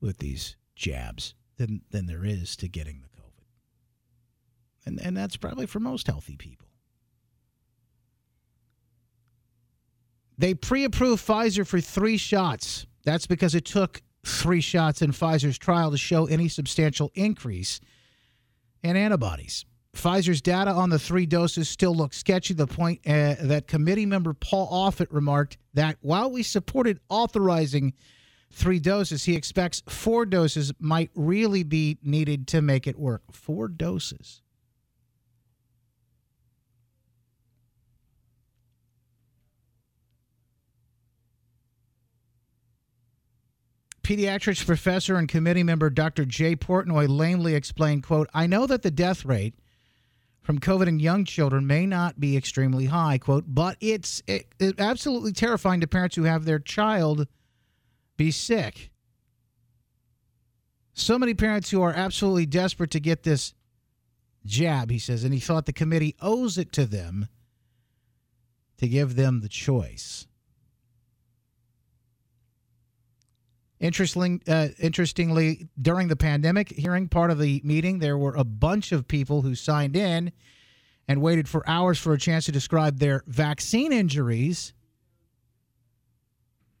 [0.00, 3.44] with these jabs than, than there is to getting the COVID.
[4.86, 6.65] And, and that's probably for most healthy people.
[10.38, 12.86] They pre approved Pfizer for three shots.
[13.04, 17.80] That's because it took three shots in Pfizer's trial to show any substantial increase
[18.82, 19.64] in antibodies.
[19.94, 22.52] Pfizer's data on the three doses still looks sketchy.
[22.52, 27.94] The point uh, that committee member Paul Offit remarked that while we supported authorizing
[28.52, 33.22] three doses, he expects four doses might really be needed to make it work.
[33.32, 34.42] Four doses.
[44.06, 46.24] Pediatrics professor and committee member Dr.
[46.24, 49.54] Jay Portnoy lamely explained, quote, I know that the death rate
[50.42, 54.78] from COVID in young children may not be extremely high, quote, but it's it, it
[54.78, 57.26] absolutely terrifying to parents who have their child
[58.16, 58.92] be sick.
[60.92, 63.54] So many parents who are absolutely desperate to get this
[64.44, 67.26] jab, he says, and he thought the committee owes it to them
[68.78, 70.28] to give them the choice.
[73.78, 78.90] Interesting, uh, interestingly, during the pandemic hearing part of the meeting, there were a bunch
[78.90, 80.32] of people who signed in
[81.06, 84.72] and waited for hours for a chance to describe their vaccine injuries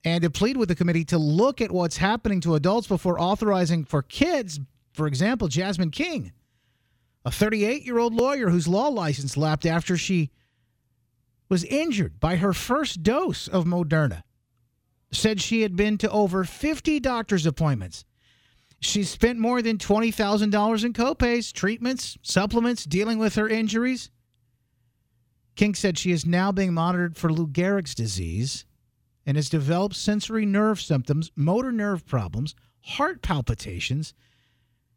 [0.04, 3.84] and to plead with the committee to look at what's happening to adults before authorizing
[3.84, 4.58] for kids.
[4.94, 6.32] For example, Jasmine King,
[7.26, 10.30] a 38 year old lawyer whose law license lapsed after she
[11.48, 14.22] was injured by her first dose of Moderna
[15.12, 18.04] said she had been to over 50 doctor's appointments.
[18.80, 24.10] She spent more than $20,000 in copays, treatments, supplements, dealing with her injuries.
[25.54, 28.66] King said she is now being monitored for Lou Gehrig's disease
[29.24, 34.12] and has developed sensory nerve symptoms, motor nerve problems, heart palpitations,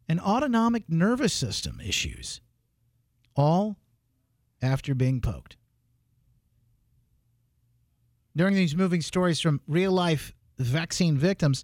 [0.08, 2.40] and autonomic nervous system issues,
[3.34, 3.76] all
[4.60, 5.56] after being poked.
[8.40, 11.62] During these moving stories from real life vaccine victims,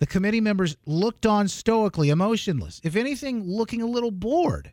[0.00, 4.70] the committee members looked on stoically, emotionless, if anything, looking a little bored.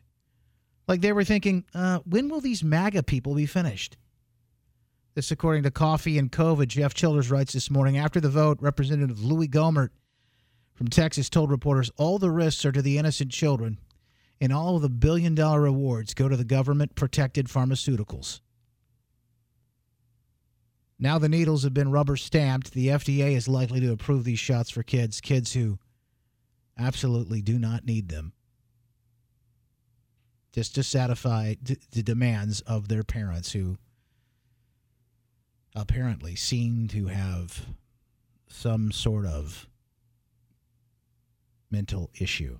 [0.86, 3.96] Like they were thinking, uh, when will these MAGA people be finished?
[5.14, 7.96] This, according to Coffee and COVID, Jeff Childers writes this morning.
[7.96, 9.88] After the vote, Representative Louis Gohmert
[10.74, 13.78] from Texas told reporters all the risks are to the innocent children,
[14.38, 18.41] and all of the billion dollar rewards go to the government protected pharmaceuticals.
[20.98, 22.72] Now the needles have been rubber stamped.
[22.72, 25.78] The FDA is likely to approve these shots for kids, kids who
[26.78, 28.32] absolutely do not need them,
[30.52, 33.78] just to satisfy d- the demands of their parents who
[35.74, 37.66] apparently seem to have
[38.48, 39.66] some sort of
[41.70, 42.58] mental issue.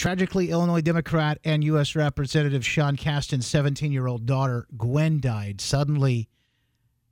[0.00, 1.94] Tragically, Illinois Democrat and U.S.
[1.94, 6.30] Representative Sean Casten's 17 year old daughter, Gwen, died suddenly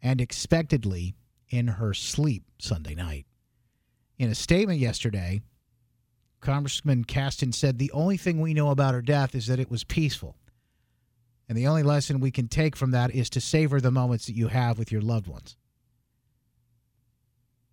[0.01, 1.15] and expectedly
[1.51, 3.27] in her sleep Sunday night.
[4.17, 5.43] In a statement yesterday,
[6.41, 9.85] Congressman Casten said the only thing we know about her death is that it was
[9.85, 10.35] peaceful.
[11.47, 14.35] And the only lesson we can take from that is to savor the moments that
[14.35, 15.58] you have with your loved ones.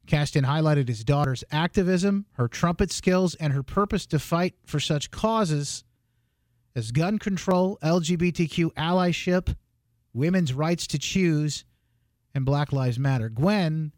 [0.06, 5.12] Casten highlighted his daughter's activism, her trumpet skills, and her purpose to fight for such
[5.12, 5.84] causes
[6.76, 9.56] as gun control, LGBTQ allyship,
[10.14, 11.66] women's rights to choose,
[12.34, 13.30] and Black Lives Matter.
[13.30, 13.94] Gwen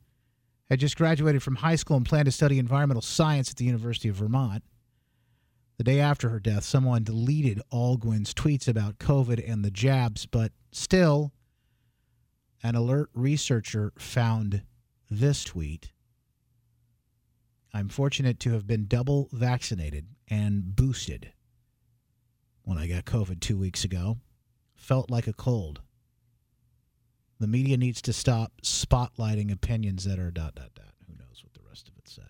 [0.69, 4.09] had just graduated from high school and planned to study environmental science at the University
[4.09, 4.63] of Vermont.
[5.77, 10.25] The day after her death, someone deleted all Gwen's tweets about COVID and the jabs,
[10.25, 11.31] but still,
[12.63, 14.63] an alert researcher found
[15.09, 15.91] this tweet.
[17.73, 21.31] I'm fortunate to have been double vaccinated and boosted
[22.63, 24.17] when I got COVID two weeks ago.
[24.75, 25.81] Felt like a cold.
[27.39, 30.93] The media needs to stop spotlighting opinions that are dot, dot, dot.
[31.07, 32.25] Who knows what the rest of it said.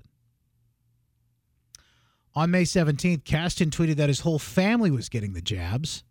[2.35, 6.03] On May 17th, Casten tweeted that his whole family was getting the jabs.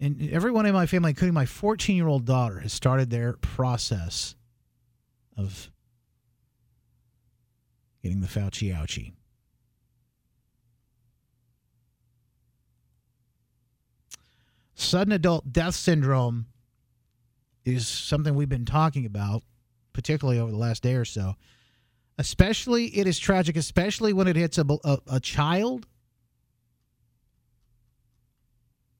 [0.00, 4.34] And everyone in my family, including my 14 year old daughter, has started their process
[5.36, 5.70] of
[8.04, 9.14] getting the Fauci ouchie.
[14.74, 16.44] Sudden adult death syndrome
[17.64, 19.42] is something we've been talking about,
[19.94, 21.34] particularly over the last day or so.
[22.18, 25.86] Especially, it is tragic, especially when it hits a, a, a child.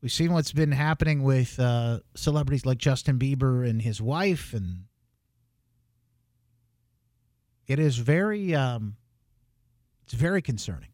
[0.00, 4.84] We've seen what's been happening with uh, celebrities like Justin Bieber and his wife, and
[7.66, 8.96] it is very, um,
[10.04, 10.90] it's very concerning.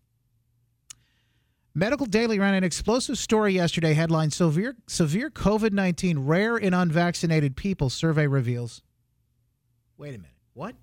[1.74, 3.94] Medical Daily ran an explosive story yesterday.
[3.94, 7.90] Headline: Severe severe COVID nineteen rare in unvaccinated people.
[7.90, 8.82] Survey reveals.
[9.96, 10.34] Wait a minute.
[10.54, 10.74] What?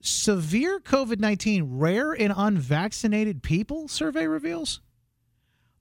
[0.00, 3.86] Severe COVID nineteen rare in unvaccinated people.
[3.86, 4.80] Survey reveals.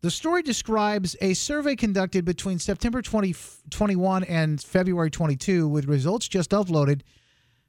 [0.02, 6.52] The story describes a survey conducted between September 2021 and February 22 with results just
[6.52, 7.02] uploaded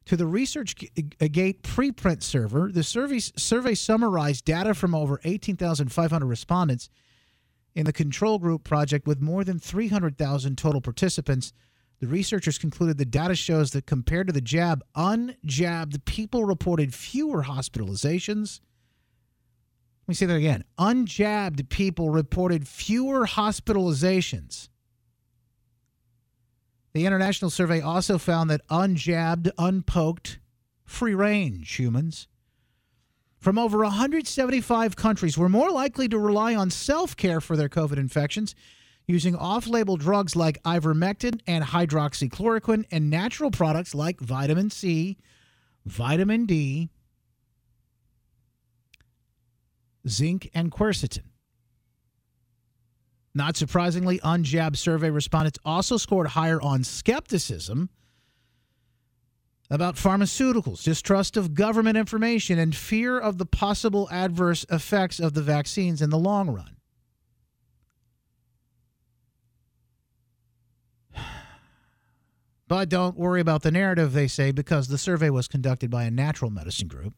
[0.08, 2.70] to the ResearchGate uh, preprint server.
[2.72, 6.88] The survey, survey summarized data from over 18,500 respondents
[7.74, 11.52] in the control group project with more than 300,000 total participants.
[12.00, 17.44] The researchers concluded the data shows that compared to the jab, unjabbed people reported fewer
[17.44, 18.60] hospitalizations.
[20.06, 20.64] Let me say that again.
[20.78, 24.70] Unjabbed people reported fewer hospitalizations
[26.92, 30.38] the international survey also found that unjabbed, unpoked,
[30.84, 32.28] free range humans
[33.38, 37.96] from over 175 countries were more likely to rely on self care for their COVID
[37.96, 38.54] infections
[39.06, 45.16] using off label drugs like ivermectin and hydroxychloroquine and natural products like vitamin C,
[45.86, 46.90] vitamin D,
[50.06, 51.24] zinc, and quercetin.
[53.34, 57.90] Not surprisingly, unjabbed survey respondents also scored higher on skepticism
[59.70, 65.42] about pharmaceuticals, distrust of government information, and fear of the possible adverse effects of the
[65.42, 66.76] vaccines in the long run.
[72.66, 76.10] But don't worry about the narrative, they say, because the survey was conducted by a
[76.10, 77.14] natural medicine group.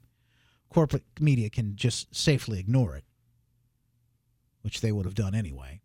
[0.69, 3.05] Corporate media can just safely ignore it,
[4.63, 5.81] which they would have done anyway.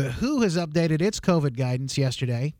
[0.00, 2.54] The WHO has updated its COVID guidance yesterday.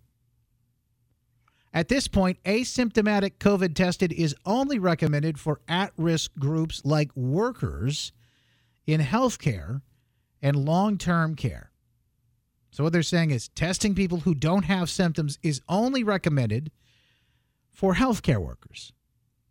[1.73, 8.13] At this point, asymptomatic COVID tested is only recommended for at risk groups like workers
[8.87, 9.81] in healthcare
[10.43, 11.71] and long term care.
[12.73, 16.71] So, what they're saying is testing people who don't have symptoms is only recommended
[17.71, 18.93] for healthcare workers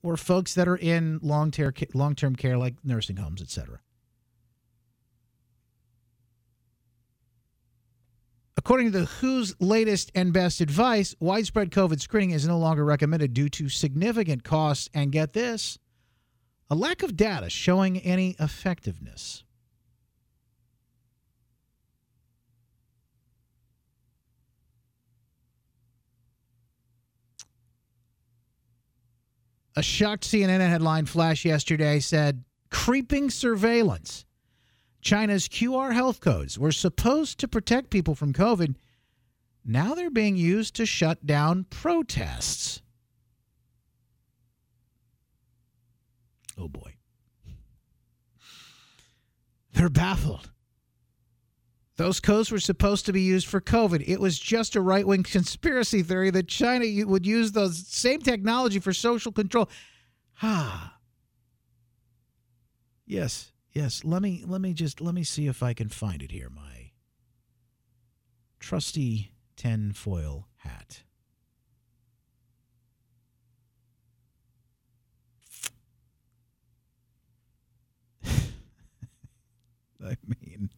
[0.04, 3.80] or folks that are in long term care like nursing homes, etc.
[8.60, 13.34] According to the WHO's latest and best advice, widespread COVID screening is no longer recommended
[13.34, 15.80] due to significant costs and get this,
[16.70, 19.46] a lack of data showing any effectiveness.
[29.78, 34.26] A shocked CNN headline flash yesterday said creeping surveillance
[35.02, 38.76] China's QR health codes were supposed to protect people from COVID.
[39.64, 42.82] Now they're being used to shut down protests.
[46.58, 46.96] Oh boy.
[49.74, 50.52] They're baffled.
[51.96, 54.04] Those codes were supposed to be used for COVID.
[54.08, 58.80] It was just a right wing conspiracy theory that China would use the same technology
[58.80, 59.70] for social control.
[60.42, 60.98] Ah.
[63.06, 66.32] yes, Yes, let me let me just let me see if I can find it
[66.32, 66.50] here.
[66.50, 66.92] My
[68.60, 71.04] trusty tinfoil hat.
[80.04, 80.70] I mean,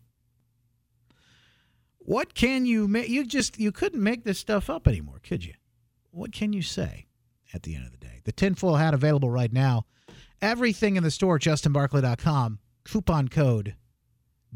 [2.00, 3.08] what can you make?
[3.08, 5.54] You just you couldn't make this stuff up anymore, could you?
[6.12, 7.08] What can you say
[7.54, 8.20] at the end of the day?
[8.26, 9.86] The tinfoil hat available right now.
[10.42, 12.60] Everything in the store, justinbarclay.com.
[12.84, 13.76] Coupon code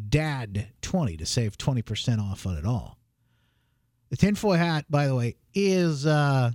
[0.10, 2.98] DAD20 to save 20% off on it all.
[4.10, 6.52] The tinfoil hat, by the way, is uh,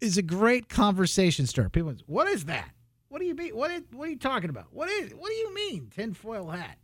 [0.00, 1.68] is a great conversation starter.
[1.70, 2.70] People, what is that?
[3.08, 3.54] What do you mean?
[3.54, 4.66] What is, what are you talking about?
[4.72, 5.12] What is?
[5.12, 6.78] What do you mean tinfoil hat?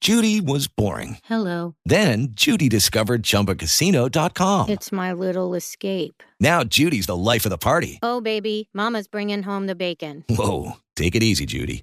[0.00, 1.18] Judy was boring.
[1.24, 1.74] Hello.
[1.84, 4.68] Then Judy discovered ChumbaCasino.com.
[4.68, 6.22] It's my little escape.
[6.38, 7.98] Now Judy's the life of the party.
[8.02, 10.24] Oh, baby, Mama's bringing home the bacon.
[10.28, 11.82] Whoa, take it easy, Judy.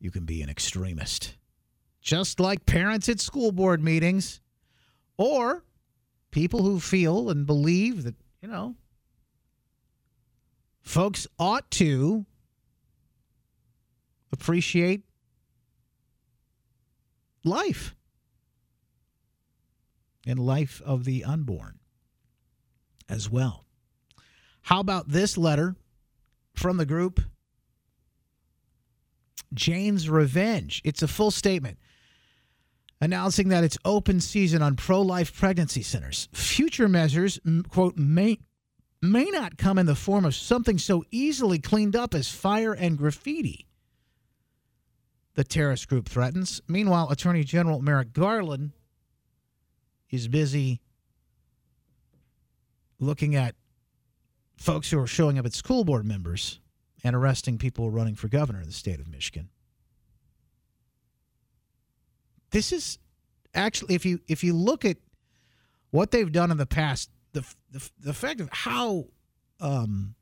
[0.00, 1.36] You can be an extremist,
[2.00, 4.40] just like parents at school board meetings,
[5.18, 5.62] or
[6.30, 8.74] people who feel and believe that, you know,
[10.80, 12.24] folks ought to
[14.32, 15.02] appreciate
[17.44, 17.94] life
[20.26, 21.78] and life of the unborn
[23.08, 23.66] as well.
[24.62, 25.76] How about this letter
[26.54, 27.20] from the group
[29.52, 30.80] Jane's Revenge?
[30.84, 31.78] It's a full statement
[33.00, 36.28] announcing that it's open season on pro life pregnancy centers.
[36.32, 38.38] Future measures, quote, may,
[39.00, 42.98] may not come in the form of something so easily cleaned up as fire and
[42.98, 43.66] graffiti
[45.34, 46.60] the terrorist group threatens.
[46.68, 48.72] Meanwhile, Attorney General Merrick Garland
[50.10, 50.80] is busy
[52.98, 53.54] looking at
[54.56, 56.60] folks who are showing up at school board members
[57.02, 59.48] and arresting people running for governor in the state of Michigan.
[62.50, 62.98] This is
[63.54, 64.96] actually if you if you look at
[65.90, 69.06] what they've done in the past, the the, the fact of how
[69.60, 70.14] um,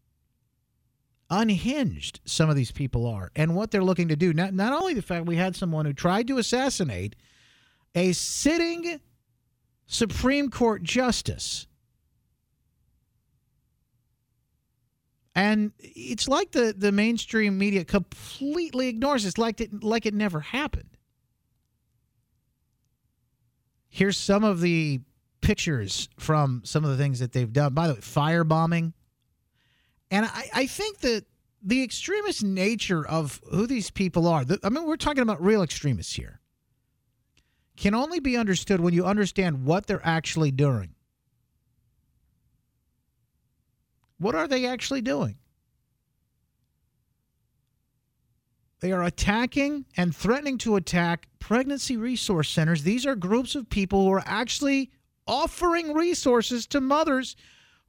[1.30, 4.32] unhinged some of these people are and what they're looking to do.
[4.32, 7.16] Not, not only the fact we had someone who tried to assassinate
[7.94, 9.00] a sitting
[9.86, 11.66] Supreme Court justice.
[15.39, 19.28] And it's like the, the mainstream media completely ignores it.
[19.28, 20.97] It's like it, like it never happened.
[23.89, 25.01] Here's some of the
[25.41, 27.72] pictures from some of the things that they've done.
[27.72, 28.95] By the way, firebombing
[30.11, 31.24] and I, I think that
[31.62, 35.62] the extremist nature of who these people are, the, I mean, we're talking about real
[35.62, 36.41] extremists here,
[37.76, 40.97] can only be understood when you understand what they're actually doing.
[44.18, 45.36] What are they actually doing?
[48.80, 52.82] They are attacking and threatening to attack pregnancy resource centers.
[52.82, 54.90] These are groups of people who are actually
[55.26, 57.36] offering resources to mothers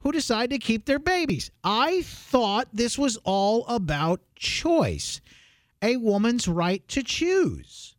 [0.00, 1.50] who decide to keep their babies.
[1.62, 5.20] I thought this was all about choice,
[5.82, 7.94] a woman's right to choose.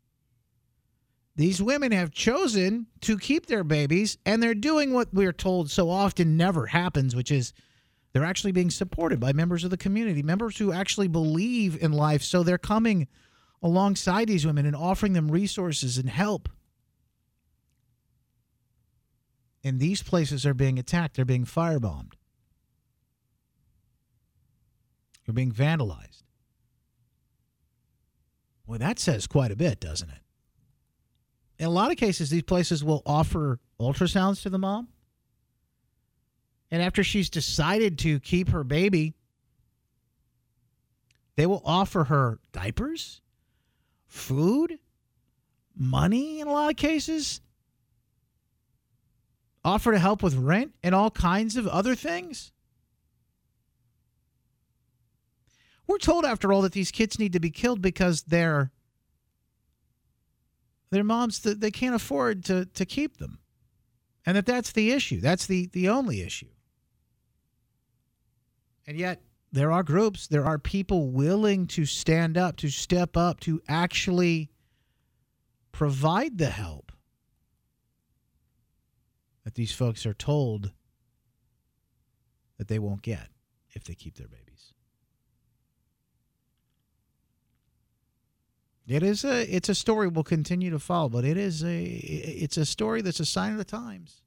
[1.36, 5.89] These women have chosen to keep their babies, and they're doing what we're told so
[5.89, 7.53] often never happens, which is
[8.14, 12.24] they're actually being supported by members of the community, members who actually believe in life.
[12.24, 13.07] So they're coming
[13.62, 16.49] alongside these women and offering them resources and help.
[19.64, 21.16] and these places are being attacked.
[21.16, 22.14] They're being firebombed.
[25.26, 26.24] They're being vandalized.
[28.66, 30.16] Well, that says quite a bit, doesn't it?
[31.59, 34.88] In a lot of cases, these places will offer ultrasounds to the mom.
[36.72, 39.13] And after she's decided to keep her baby,
[41.36, 43.22] they will offer her diapers,
[44.07, 44.80] food,
[45.76, 47.41] money in a lot of cases
[49.63, 52.51] offer to help with rent and all kinds of other things?
[55.88, 58.72] We're told, after all, that these kids need to be killed because their
[60.89, 63.39] their moms they can't afford to to keep them,
[64.26, 65.19] and that that's the issue.
[65.19, 66.47] That's the the only issue.
[68.91, 69.21] And yet,
[69.53, 74.51] there are groups, there are people willing to stand up, to step up, to actually
[75.71, 76.91] provide the help
[79.45, 80.73] that these folks are told
[82.57, 83.29] that they won't get
[83.69, 84.73] if they keep their babies.
[88.85, 92.57] It is a it's a story we'll continue to follow, but it is a it's
[92.57, 94.21] a story that's a sign of the times.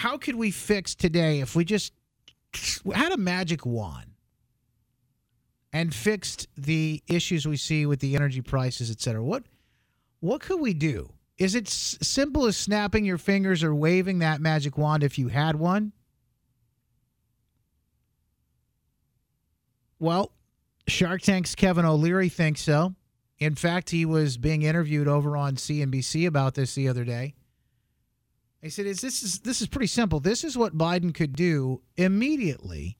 [0.00, 1.92] How could we fix today if we just
[2.94, 4.12] had a magic wand
[5.74, 9.22] and fixed the issues we see with the energy prices, et cetera?
[9.22, 9.44] What
[10.20, 11.12] what could we do?
[11.36, 15.28] Is it s- simple as snapping your fingers or waving that magic wand if you
[15.28, 15.92] had one?
[19.98, 20.32] Well,
[20.88, 22.94] Shark Tank's Kevin O'Leary thinks so.
[23.38, 27.34] In fact, he was being interviewed over on CNBC about this the other day.
[28.62, 30.20] He said, "Is this is this is pretty simple.
[30.20, 32.98] This is what Biden could do immediately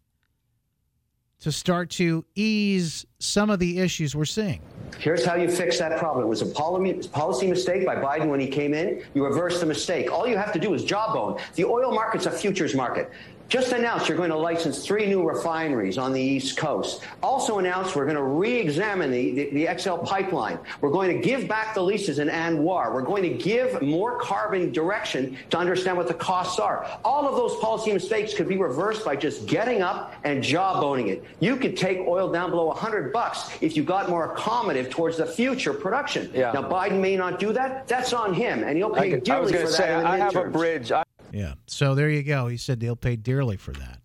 [1.41, 4.63] to start to ease some of the issues we're seeing."
[4.99, 6.25] Here's how you fix that problem.
[6.25, 9.03] It was a policy mistake by Biden when he came in.
[9.15, 10.11] You reverse the mistake.
[10.11, 11.39] All you have to do is jawbone.
[11.55, 13.11] The oil market's a futures market.
[13.51, 17.03] Just announced you're going to license three new refineries on the East Coast.
[17.21, 20.57] Also announced we're going to re-examine the, the, the XL pipeline.
[20.81, 22.95] We're going to give back the leases in ANWR.
[22.95, 26.89] We're going to give more carbon direction to understand what the costs are.
[27.05, 31.25] All of those policy mistakes could be reversed by just getting up and jawboning it.
[31.41, 35.27] You could take oil down below 100 bucks if you got more accommodative towards the
[35.27, 36.31] future production.
[36.33, 36.53] Yeah.
[36.53, 37.89] Now, Biden may not do that.
[37.89, 39.89] That's on him, and he'll I, pay could- I was dearly going for to that
[39.89, 40.93] say, I have a bridge.
[40.93, 41.03] I,
[41.33, 41.55] Yeah.
[41.67, 42.49] So there you go.
[42.49, 44.01] He said they'll pay dearly for that.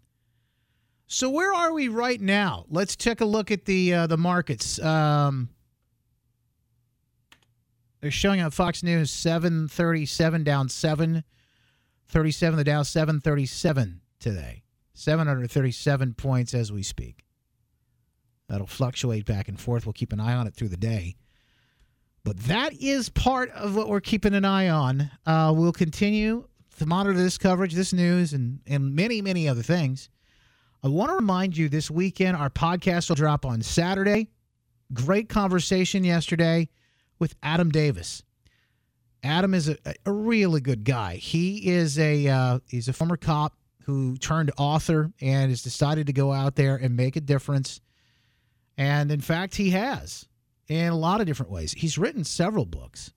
[1.07, 2.65] So where are we right now?
[2.69, 4.79] Let's take a look at the uh, the markets.
[4.79, 5.49] Um,
[8.01, 14.63] they're showing on Fox News 737 down 737 the Dow 737 today.
[14.93, 17.25] 737 points as we speak.
[18.47, 19.85] That'll fluctuate back and forth.
[19.85, 21.15] We'll keep an eye on it through the day.
[22.23, 25.11] But that is part of what we're keeping an eye on.
[25.25, 26.47] Uh, we'll continue
[26.77, 30.09] to monitor this coverage, this news, and, and many, many other things.
[30.83, 34.29] I want to remind you this weekend, our podcast will drop on Saturday.
[34.93, 36.69] Great conversation yesterday
[37.17, 38.23] with Adam Davis.
[39.23, 41.15] Adam is a, a really good guy.
[41.15, 46.13] He is a uh, he's a former cop who turned author and has decided to
[46.13, 47.81] go out there and make a difference.
[48.77, 50.27] And in fact, he has
[50.67, 51.71] in a lot of different ways.
[51.71, 53.11] He's written several books.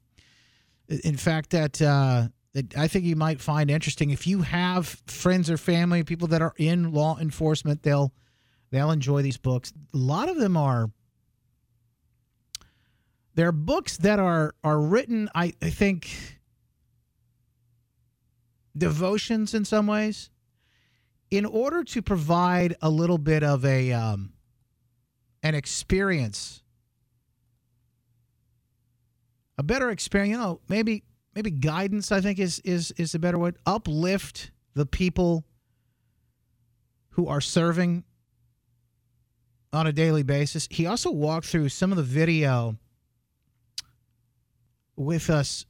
[0.88, 2.28] In fact, that uh,
[2.58, 4.10] that I think you might find interesting.
[4.10, 8.12] If you have friends or family, people that are in law enforcement, they'll
[8.70, 9.72] they'll enjoy these books.
[9.94, 10.90] A lot of them are
[13.34, 15.28] they're books that are are written.
[15.34, 16.40] I, I think
[18.76, 20.30] devotions in some ways,
[21.30, 24.32] in order to provide a little bit of a um,
[25.44, 26.64] an experience
[29.58, 30.32] a better experience.
[30.32, 31.04] You know, maybe
[31.38, 32.10] maybe guidance.
[32.10, 33.56] I think is is is a better word.
[33.64, 35.44] Uplift the people
[37.10, 38.02] who are serving
[39.72, 40.66] on a daily basis.
[40.68, 42.76] He also walked through some of the video
[44.96, 45.64] with us.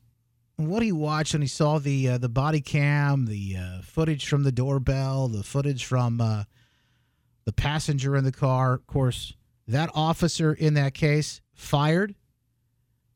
[0.56, 4.44] What he watched when he saw the uh, the body cam, the uh, footage from
[4.44, 6.44] the doorbell, the footage from uh,
[7.44, 8.72] the passenger in the car.
[8.72, 9.34] Of course,
[9.66, 12.14] that officer in that case fired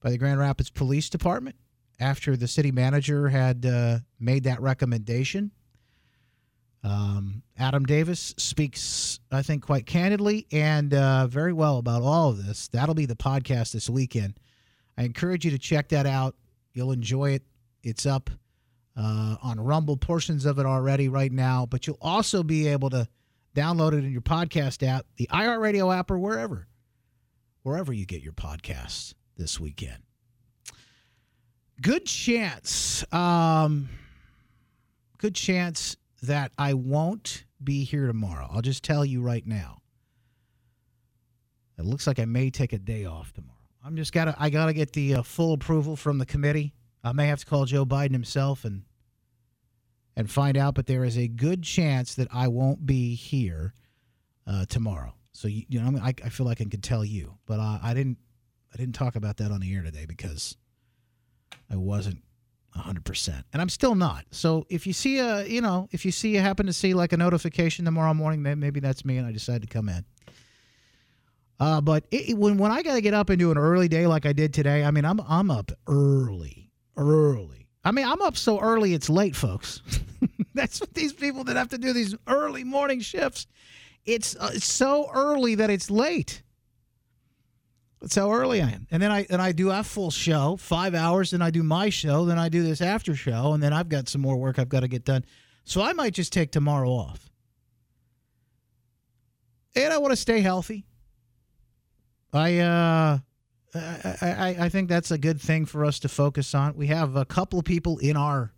[0.00, 1.56] by the Grand Rapids Police Department
[2.02, 5.52] after the city manager had uh, made that recommendation.
[6.82, 12.44] Um, Adam Davis speaks, I think, quite candidly and uh, very well about all of
[12.44, 12.66] this.
[12.68, 14.40] That'll be the podcast this weekend.
[14.98, 16.34] I encourage you to check that out.
[16.74, 17.44] You'll enjoy it.
[17.84, 18.30] It's up
[18.96, 23.06] uh, on Rumble, portions of it already right now, but you'll also be able to
[23.54, 26.66] download it in your podcast app, the iHeartRadio app, or wherever,
[27.62, 30.02] wherever you get your podcasts this weekend.
[31.82, 33.88] Good chance, um,
[35.18, 38.48] good chance that I won't be here tomorrow.
[38.52, 39.82] I'll just tell you right now.
[41.76, 43.58] It looks like I may take a day off tomorrow.
[43.84, 46.72] I'm just gotta I gotta get the uh, full approval from the committee.
[47.02, 48.84] I may have to call Joe Biden himself and
[50.14, 53.74] and find out, but there is a good chance that I won't be here
[54.46, 55.14] uh, tomorrow.
[55.32, 57.92] So you, you know, I, I feel like I can tell you, but uh, I
[57.92, 58.18] didn't
[58.72, 60.56] I didn't talk about that on the air today because
[61.72, 62.18] I wasn't
[62.76, 63.44] 100%.
[63.52, 64.24] And I'm still not.
[64.30, 67.12] So if you see a, you know, if you see, you happen to see like
[67.12, 70.04] a notification tomorrow morning, then maybe that's me and I decided to come in.
[71.58, 74.06] Uh, but it, when when I got to get up and do an early day
[74.06, 77.68] like I did today, I mean, I'm I'm up early, early.
[77.84, 79.80] I mean, I'm up so early it's late, folks.
[80.54, 83.46] That's what these people that have to do these early morning shifts.
[84.04, 86.42] It's, uh, it's so early that it's late.
[88.02, 88.88] That's how early I am.
[88.90, 91.88] And then I and I do a full show, five hours, then I do my
[91.88, 94.68] show, then I do this after show, and then I've got some more work I've
[94.68, 95.24] got to get done.
[95.62, 97.30] So I might just take tomorrow off.
[99.76, 100.84] And I want to stay healthy.
[102.32, 103.18] I uh
[103.72, 106.74] I, I, I think that's a good thing for us to focus on.
[106.74, 108.52] We have a couple of people in our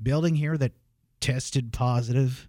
[0.00, 0.72] building here that
[1.18, 2.48] tested positive.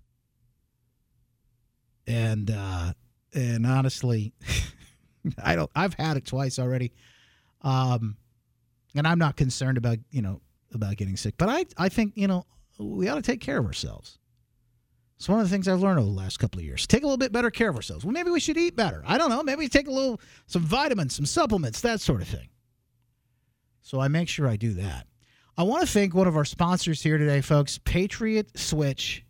[2.06, 2.94] And uh
[3.34, 4.34] and honestly
[5.44, 5.70] I don't.
[5.76, 6.92] I've had it twice already,
[7.62, 8.18] um,
[8.96, 10.42] and I'm not concerned about you know
[10.74, 11.36] about getting sick.
[11.38, 12.46] But I I think you know
[12.80, 14.18] we ought to take care of ourselves.
[15.18, 16.88] It's one of the things I've learned over the last couple of years.
[16.88, 18.04] Take a little bit better care of ourselves.
[18.04, 19.04] Well, maybe we should eat better.
[19.06, 19.44] I don't know.
[19.44, 22.50] Maybe take a little some vitamins, some supplements, that sort of thing.
[23.84, 25.06] So I make sure I do that.
[25.58, 29.24] I want to thank one of our sponsors here today, folks, Patriot Switch.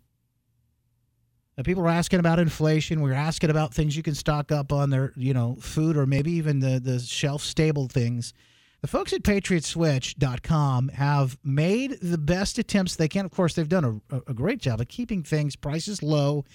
[1.64, 3.02] People are asking about inflation.
[3.02, 6.32] We're asking about things you can stock up on their, you know, food or maybe
[6.34, 8.34] even the the shelf stable things.
[8.82, 13.26] The folks at patriotswitch.com have made the best attempts they can.
[13.26, 16.46] Of course, they've done a, a great job of keeping things prices low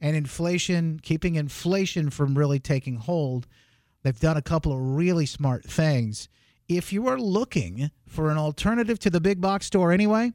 [0.00, 3.46] and inflation, keeping inflation from really taking hold.
[4.02, 6.28] They've done a couple of really smart things.
[6.68, 10.32] If you are looking for an alternative to the big box store anyway,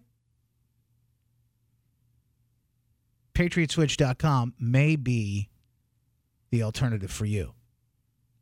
[3.33, 5.49] patriotswitch.com may be
[6.51, 7.53] the alternative for you.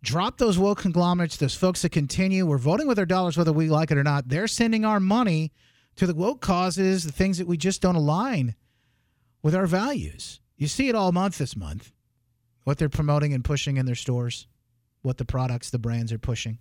[0.03, 2.45] Drop those woke conglomerates, those folks that continue.
[2.45, 4.27] We're voting with our dollars whether we like it or not.
[4.27, 5.51] They're sending our money
[5.95, 8.55] to the woke causes, the things that we just don't align
[9.43, 10.39] with our values.
[10.57, 11.91] You see it all month this month,
[12.63, 14.47] what they're promoting and pushing in their stores,
[15.01, 16.57] what the products, the brands are pushing.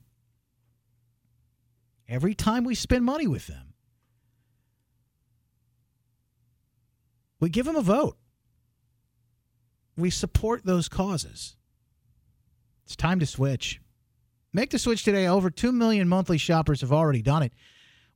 [2.09, 3.70] Every time we spend money with them,
[7.41, 8.17] we give them a vote.
[9.97, 11.57] We support those causes.
[12.85, 13.81] It's time to switch.
[14.53, 15.27] Make the switch today.
[15.27, 17.53] Over 2 million monthly shoppers have already done it.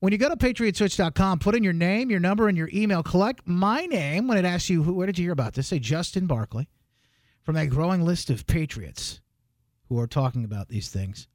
[0.00, 3.02] When you go to patriotswitch.com, put in your name, your number, and your email.
[3.02, 5.68] Collect my name when it asks you, where did you hear about this?
[5.68, 6.68] Say Justin Barclay
[7.42, 9.20] from that growing list of patriots
[9.88, 11.28] who are talking about these things,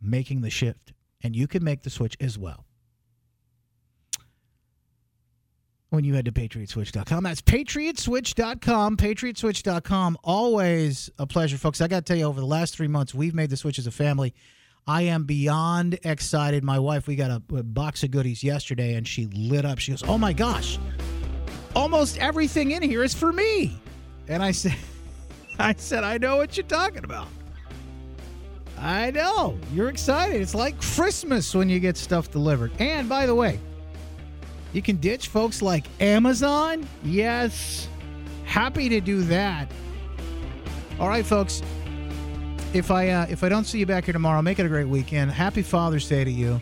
[0.00, 0.92] making the shift.
[1.22, 2.66] And you can make the switch as well.
[5.92, 7.22] When you head to patriotswitch.com.
[7.22, 10.18] That's patriotswitch.com, patriotswitch.com.
[10.24, 11.80] Always a pleasure, folks.
[11.82, 13.86] I got to tell you, over the last three months, we've made the switch as
[13.86, 14.34] a family.
[14.86, 16.64] I am beyond excited.
[16.64, 19.78] My wife, we got a, a box of goodies yesterday, and she lit up.
[19.78, 20.78] She goes, Oh my gosh,
[21.76, 23.78] almost everything in here is for me.
[24.28, 24.76] And I said,
[25.58, 27.28] I said, I know what you're talking about.
[28.78, 29.58] I know.
[29.72, 30.40] You're excited.
[30.40, 32.72] It's like Christmas when you get stuff delivered.
[32.80, 33.60] And by the way,
[34.72, 36.86] you can ditch folks like Amazon.
[37.04, 37.88] Yes.
[38.44, 39.70] Happy to do that.
[40.98, 41.62] All right, folks.
[42.72, 44.88] If I uh, if I don't see you back here tomorrow, make it a great
[44.88, 45.30] weekend.
[45.30, 46.60] Happy Father's Day to you.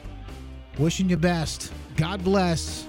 [0.79, 1.73] Wishing you best.
[1.97, 2.87] God bless.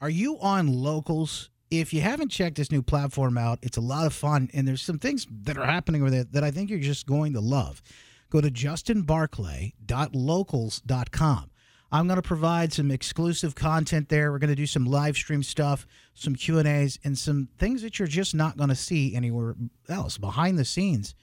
[0.00, 1.50] Are you on locals?
[1.70, 4.80] If you haven't checked this new platform out, it's a lot of fun, and there's
[4.80, 7.82] some things that are happening with it that I think you're just going to love.
[8.30, 11.50] Go to justinbarclay.locals.com.
[11.92, 14.32] I'm going to provide some exclusive content there.
[14.32, 17.82] We're going to do some live stream stuff, some Q and A's, and some things
[17.82, 19.54] that you're just not going to see anywhere
[19.88, 21.14] else, behind the scenes,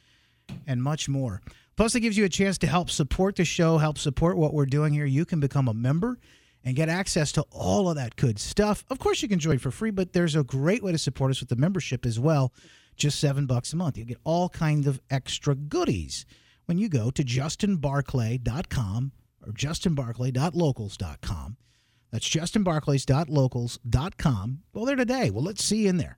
[0.68, 1.42] and much more.
[1.78, 4.68] Plus, it gives you a chance to help support the show, help support what we're
[4.68, 5.06] doing here.
[5.06, 6.20] You can become a member
[6.68, 8.84] and get access to all of that good stuff.
[8.90, 11.40] Of course, you can join for free, but there's a great way to support us
[11.40, 12.52] with the membership as well.
[12.98, 13.98] Just seven bucks a month.
[13.98, 16.26] You get all kinds of extra goodies
[16.66, 19.12] when you go to justinbarclay.com
[19.46, 21.58] or justinbarclay.locals.com.
[22.12, 24.60] That's justinbarclays.locals.com.
[24.74, 25.30] Go there today.
[25.30, 26.18] Well, let's see you in there.